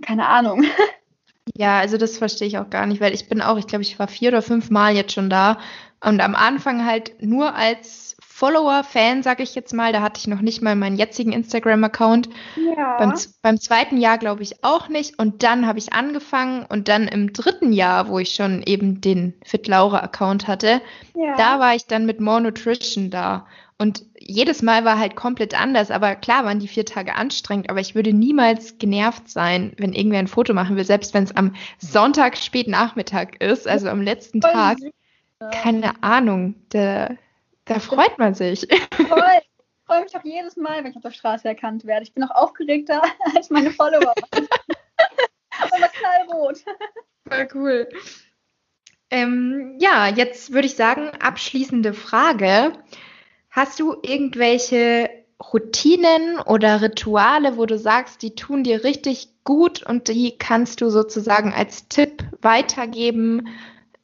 keine 0.00 0.28
Ahnung. 0.28 0.64
Ja, 1.56 1.80
also 1.80 1.96
das 1.96 2.16
verstehe 2.16 2.46
ich 2.46 2.58
auch 2.58 2.70
gar 2.70 2.86
nicht, 2.86 3.00
weil 3.00 3.12
ich 3.12 3.28
bin 3.28 3.42
auch, 3.42 3.58
ich 3.58 3.66
glaube, 3.66 3.82
ich 3.82 3.98
war 3.98 4.06
vier 4.06 4.28
oder 4.28 4.40
fünf 4.40 4.70
Mal 4.70 4.94
jetzt 4.94 5.12
schon 5.12 5.30
da 5.30 5.58
und 6.02 6.20
am 6.20 6.34
Anfang 6.34 6.86
halt 6.86 7.20
nur 7.22 7.54
als 7.54 8.09
Follower, 8.40 8.84
Fan, 8.84 9.22
sage 9.22 9.42
ich 9.42 9.54
jetzt 9.54 9.74
mal. 9.74 9.92
Da 9.92 10.00
hatte 10.00 10.18
ich 10.18 10.26
noch 10.26 10.40
nicht 10.40 10.62
mal 10.62 10.74
meinen 10.74 10.96
jetzigen 10.96 11.32
Instagram-Account. 11.32 12.30
Ja. 12.74 12.96
Beim, 12.96 13.12
beim, 13.42 13.60
zweiten 13.60 13.98
Jahr 13.98 14.16
glaube 14.16 14.42
ich 14.42 14.64
auch 14.64 14.88
nicht. 14.88 15.18
Und 15.18 15.42
dann 15.42 15.66
habe 15.66 15.78
ich 15.78 15.92
angefangen 15.92 16.64
und 16.66 16.88
dann 16.88 17.06
im 17.06 17.34
dritten 17.34 17.70
Jahr, 17.70 18.08
wo 18.08 18.18
ich 18.18 18.30
schon 18.30 18.62
eben 18.62 19.02
den 19.02 19.34
Fit 19.44 19.68
Laura-Account 19.68 20.48
hatte, 20.48 20.80
ja. 21.14 21.36
da 21.36 21.60
war 21.60 21.74
ich 21.74 21.84
dann 21.84 22.06
mit 22.06 22.18
More 22.20 22.40
Nutrition 22.40 23.10
da. 23.10 23.46
Und 23.76 24.06
jedes 24.18 24.62
Mal 24.62 24.86
war 24.86 24.98
halt 24.98 25.16
komplett 25.16 25.60
anders. 25.60 25.90
Aber 25.90 26.14
klar 26.14 26.46
waren 26.46 26.60
die 26.60 26.68
vier 26.68 26.86
Tage 26.86 27.16
anstrengend. 27.16 27.68
Aber 27.68 27.80
ich 27.80 27.94
würde 27.94 28.14
niemals 28.14 28.78
genervt 28.78 29.28
sein, 29.28 29.74
wenn 29.76 29.92
irgendwer 29.92 30.20
ein 30.20 30.28
Foto 30.28 30.54
machen 30.54 30.76
will, 30.76 30.86
selbst 30.86 31.12
wenn 31.12 31.24
es 31.24 31.36
am 31.36 31.54
Sonntag 31.76 32.38
spät 32.38 32.68
Nachmittag 32.68 33.38
ist, 33.42 33.68
also 33.68 33.90
am 33.90 34.00
letzten 34.00 34.40
Tag. 34.40 34.78
Keine 35.62 36.02
Ahnung. 36.02 36.54
Der, 36.72 37.18
da 37.70 37.78
freut 37.78 38.18
man 38.18 38.34
sich. 38.34 38.66
Voll. 38.96 39.22
Ich 39.38 39.86
freue 39.86 40.02
mich 40.02 40.16
auch 40.16 40.24
jedes 40.24 40.56
Mal, 40.56 40.82
wenn 40.82 40.90
ich 40.90 40.96
auf 40.96 41.02
der 41.02 41.12
Straße 41.12 41.46
erkannt 41.46 41.84
werde. 41.84 42.02
Ich 42.02 42.12
bin 42.12 42.22
noch 42.22 42.34
aufgeregter 42.34 43.00
als 43.36 43.48
meine 43.50 43.70
Follower. 43.70 44.12
Was 44.28 45.92
knallrot. 45.92 46.64
Voll 47.28 47.48
cool. 47.54 47.88
Ähm, 49.10 49.76
ja, 49.80 50.08
jetzt 50.08 50.52
würde 50.52 50.66
ich 50.66 50.74
sagen, 50.74 51.10
abschließende 51.20 51.94
Frage. 51.94 52.72
Hast 53.50 53.78
du 53.78 53.96
irgendwelche 54.02 55.08
Routinen 55.52 56.40
oder 56.40 56.82
Rituale, 56.82 57.56
wo 57.56 57.66
du 57.66 57.78
sagst, 57.78 58.22
die 58.22 58.34
tun 58.34 58.64
dir 58.64 58.82
richtig 58.82 59.28
gut 59.44 59.84
und 59.84 60.08
die 60.08 60.36
kannst 60.38 60.80
du 60.80 60.90
sozusagen 60.90 61.52
als 61.52 61.88
Tipp 61.88 62.24
weitergeben, 62.42 63.48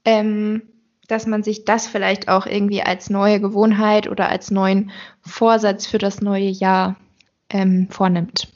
ähm, 0.05 0.62
dass 1.11 1.27
man 1.27 1.42
sich 1.42 1.64
das 1.64 1.87
vielleicht 1.87 2.29
auch 2.29 2.47
irgendwie 2.47 2.83
als 2.83 3.11
neue 3.11 3.40
Gewohnheit 3.40 4.09
oder 4.09 4.29
als 4.29 4.51
neuen 4.51 4.90
Vorsatz 5.21 5.87
für 5.87 5.99
das 5.99 6.21
neue 6.21 6.49
Jahr 6.49 6.97
ähm, 7.51 7.88
vornimmt? 7.90 8.49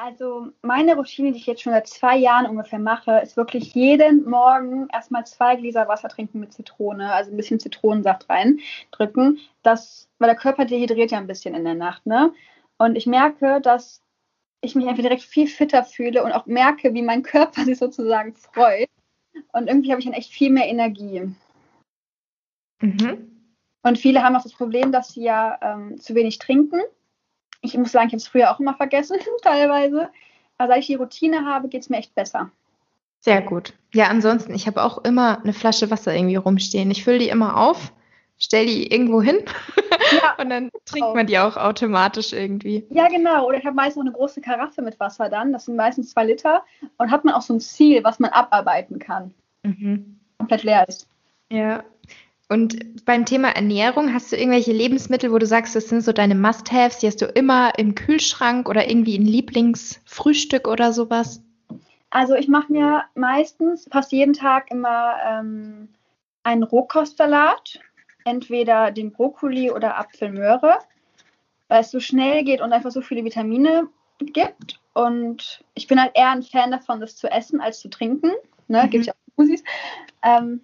Also 0.00 0.52
meine 0.62 0.94
Routine, 0.94 1.32
die 1.32 1.38
ich 1.38 1.46
jetzt 1.46 1.62
schon 1.62 1.72
seit 1.72 1.88
zwei 1.88 2.16
Jahren 2.16 2.46
ungefähr 2.46 2.78
mache, 2.78 3.18
ist 3.18 3.36
wirklich 3.36 3.74
jeden 3.74 4.30
Morgen 4.30 4.86
erstmal 4.92 5.26
zwei 5.26 5.56
Gläser 5.56 5.88
Wasser 5.88 6.08
trinken 6.08 6.38
mit 6.38 6.52
Zitrone, 6.52 7.12
also 7.12 7.32
ein 7.32 7.36
bisschen 7.36 7.58
Zitronensaft 7.58 8.30
reindrücken. 8.30 9.40
Das, 9.64 10.08
weil 10.20 10.28
der 10.28 10.36
Körper 10.36 10.66
dehydriert 10.66 11.10
ja 11.10 11.18
ein 11.18 11.26
bisschen 11.26 11.56
in 11.56 11.64
der 11.64 11.74
Nacht, 11.74 12.06
ne? 12.06 12.32
Und 12.78 12.94
ich 12.94 13.06
merke, 13.06 13.60
dass 13.60 14.00
ich 14.60 14.76
mich 14.76 14.86
einfach 14.86 15.02
direkt 15.02 15.22
viel 15.22 15.48
fitter 15.48 15.82
fühle 15.82 16.22
und 16.22 16.30
auch 16.30 16.46
merke, 16.46 16.94
wie 16.94 17.02
mein 17.02 17.24
Körper 17.24 17.62
sich 17.64 17.78
sozusagen 17.78 18.34
freut. 18.34 18.88
Und 19.52 19.66
irgendwie 19.66 19.90
habe 19.90 20.00
ich 20.00 20.06
dann 20.06 20.14
echt 20.14 20.32
viel 20.32 20.50
mehr 20.50 20.68
Energie. 20.68 21.34
Mhm. 22.80 23.30
Und 23.82 23.98
viele 23.98 24.22
haben 24.22 24.36
auch 24.36 24.42
das 24.42 24.52
Problem, 24.52 24.92
dass 24.92 25.12
sie 25.14 25.22
ja 25.22 25.58
ähm, 25.62 26.00
zu 26.00 26.14
wenig 26.14 26.38
trinken. 26.38 26.80
Ich 27.60 27.76
muss 27.76 27.92
sagen, 27.92 28.08
ich 28.08 28.12
habe 28.12 28.18
es 28.18 28.28
früher 28.28 28.50
auch 28.50 28.60
immer 28.60 28.74
vergessen, 28.74 29.18
teilweise. 29.42 30.10
Aber 30.58 30.68
seit 30.68 30.80
ich 30.80 30.86
die 30.86 30.94
Routine 30.94 31.44
habe, 31.46 31.68
geht 31.68 31.82
es 31.82 31.88
mir 31.88 31.98
echt 31.98 32.14
besser. 32.14 32.50
Sehr 33.20 33.42
gut. 33.42 33.72
Ja, 33.94 34.08
ansonsten, 34.08 34.54
ich 34.54 34.66
habe 34.66 34.82
auch 34.82 34.98
immer 34.98 35.40
eine 35.42 35.52
Flasche 35.52 35.90
Wasser 35.90 36.14
irgendwie 36.14 36.36
rumstehen. 36.36 36.90
Ich 36.90 37.04
fülle 37.04 37.18
die 37.18 37.28
immer 37.28 37.56
auf, 37.56 37.92
stelle 38.36 38.66
die 38.66 38.92
irgendwo 38.92 39.20
hin 39.20 39.40
ja, 40.12 40.36
und 40.38 40.50
dann 40.50 40.70
trinkt 40.84 41.14
man 41.14 41.26
die 41.26 41.38
auch 41.38 41.56
automatisch 41.56 42.32
irgendwie. 42.32 42.86
Ja, 42.90 43.08
genau. 43.08 43.46
Oder 43.46 43.58
ich 43.58 43.64
habe 43.64 43.74
meistens 43.74 43.96
noch 43.96 44.04
eine 44.04 44.12
große 44.12 44.40
Karaffe 44.40 44.82
mit 44.82 45.00
Wasser 45.00 45.28
dann. 45.28 45.52
Das 45.52 45.64
sind 45.64 45.76
meistens 45.76 46.10
zwei 46.10 46.24
Liter. 46.26 46.62
Und 46.96 47.10
hat 47.10 47.24
man 47.24 47.34
auch 47.34 47.42
so 47.42 47.54
ein 47.54 47.60
Ziel, 47.60 48.04
was 48.04 48.20
man 48.20 48.30
abarbeiten 48.30 48.98
kann. 48.98 49.34
Mhm. 49.64 50.20
Komplett 50.38 50.62
leer 50.62 50.88
ist. 50.88 51.08
Ja, 51.50 51.82
und 52.48 53.04
beim 53.04 53.26
Thema 53.26 53.48
Ernährung, 53.50 54.14
hast 54.14 54.32
du 54.32 54.36
irgendwelche 54.36 54.72
Lebensmittel, 54.72 55.30
wo 55.32 55.38
du 55.38 55.46
sagst, 55.46 55.76
das 55.76 55.88
sind 55.88 56.00
so 56.00 56.12
deine 56.12 56.34
Must-Haves, 56.34 56.98
die 56.98 57.06
hast 57.06 57.20
du 57.20 57.26
immer 57.26 57.78
im 57.78 57.94
Kühlschrank 57.94 58.68
oder 58.68 58.88
irgendwie 58.88 59.18
ein 59.18 59.26
Lieblingsfrühstück 59.26 60.66
oder 60.66 60.92
sowas? 60.94 61.42
Also 62.10 62.34
ich 62.34 62.48
mache 62.48 62.72
mir 62.72 63.04
meistens 63.14 63.86
fast 63.92 64.12
jeden 64.12 64.32
Tag 64.32 64.70
immer 64.70 65.16
ähm, 65.26 65.88
einen 66.42 66.62
Rohkostsalat, 66.62 67.80
entweder 68.24 68.92
den 68.92 69.12
Brokkoli 69.12 69.70
oder 69.70 69.98
Apfelmöhre, 69.98 70.78
weil 71.68 71.82
es 71.82 71.90
so 71.90 72.00
schnell 72.00 72.44
geht 72.44 72.62
und 72.62 72.72
einfach 72.72 72.90
so 72.90 73.02
viele 73.02 73.24
Vitamine 73.24 73.88
gibt. 74.20 74.80
Und 74.94 75.62
ich 75.74 75.86
bin 75.86 76.00
halt 76.00 76.12
eher 76.14 76.30
ein 76.30 76.42
Fan 76.42 76.70
davon, 76.70 77.00
das 77.00 77.16
zu 77.16 77.30
essen 77.30 77.60
als 77.60 77.80
zu 77.80 77.90
trinken. 77.90 78.32
Ne, 78.68 78.84
mhm. 78.84 78.90
Gibt 78.90 79.06
ja 79.06 79.12
auch 79.12 79.36
Musis. 79.36 79.62
Ähm, 80.22 80.62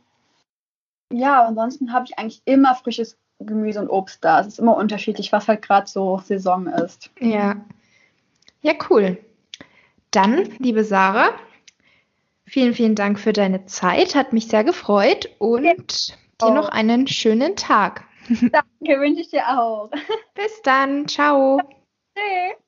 ja, 1.16 1.44
ansonsten 1.44 1.92
habe 1.92 2.06
ich 2.06 2.18
eigentlich 2.18 2.42
immer 2.44 2.74
frisches 2.74 3.16
Gemüse 3.38 3.80
und 3.80 3.88
Obst 3.88 4.24
da. 4.24 4.40
Es 4.40 4.46
ist 4.46 4.58
immer 4.58 4.76
unterschiedlich, 4.76 5.32
was 5.32 5.48
halt 5.48 5.62
gerade 5.62 5.86
so 5.86 6.18
Saison 6.18 6.66
ist. 6.66 7.10
Ja. 7.20 7.56
Ja, 8.62 8.72
cool. 8.88 9.18
Dann, 10.10 10.44
liebe 10.58 10.84
Sarah, 10.84 11.30
vielen, 12.46 12.74
vielen 12.74 12.94
Dank 12.94 13.18
für 13.18 13.32
deine 13.32 13.66
Zeit. 13.66 14.14
Hat 14.14 14.32
mich 14.32 14.48
sehr 14.48 14.64
gefreut 14.64 15.28
und 15.38 16.08
ja. 16.08 16.14
dir 16.40 16.54
noch 16.54 16.68
einen 16.68 17.06
schönen 17.06 17.56
Tag. 17.56 18.04
Danke, 18.28 19.00
wünsche 19.00 19.20
ich 19.20 19.30
dir 19.30 19.46
auch. 19.48 19.90
Bis 20.34 20.62
dann. 20.62 21.06
Ciao. 21.08 21.60
Tschüss. 22.16 22.63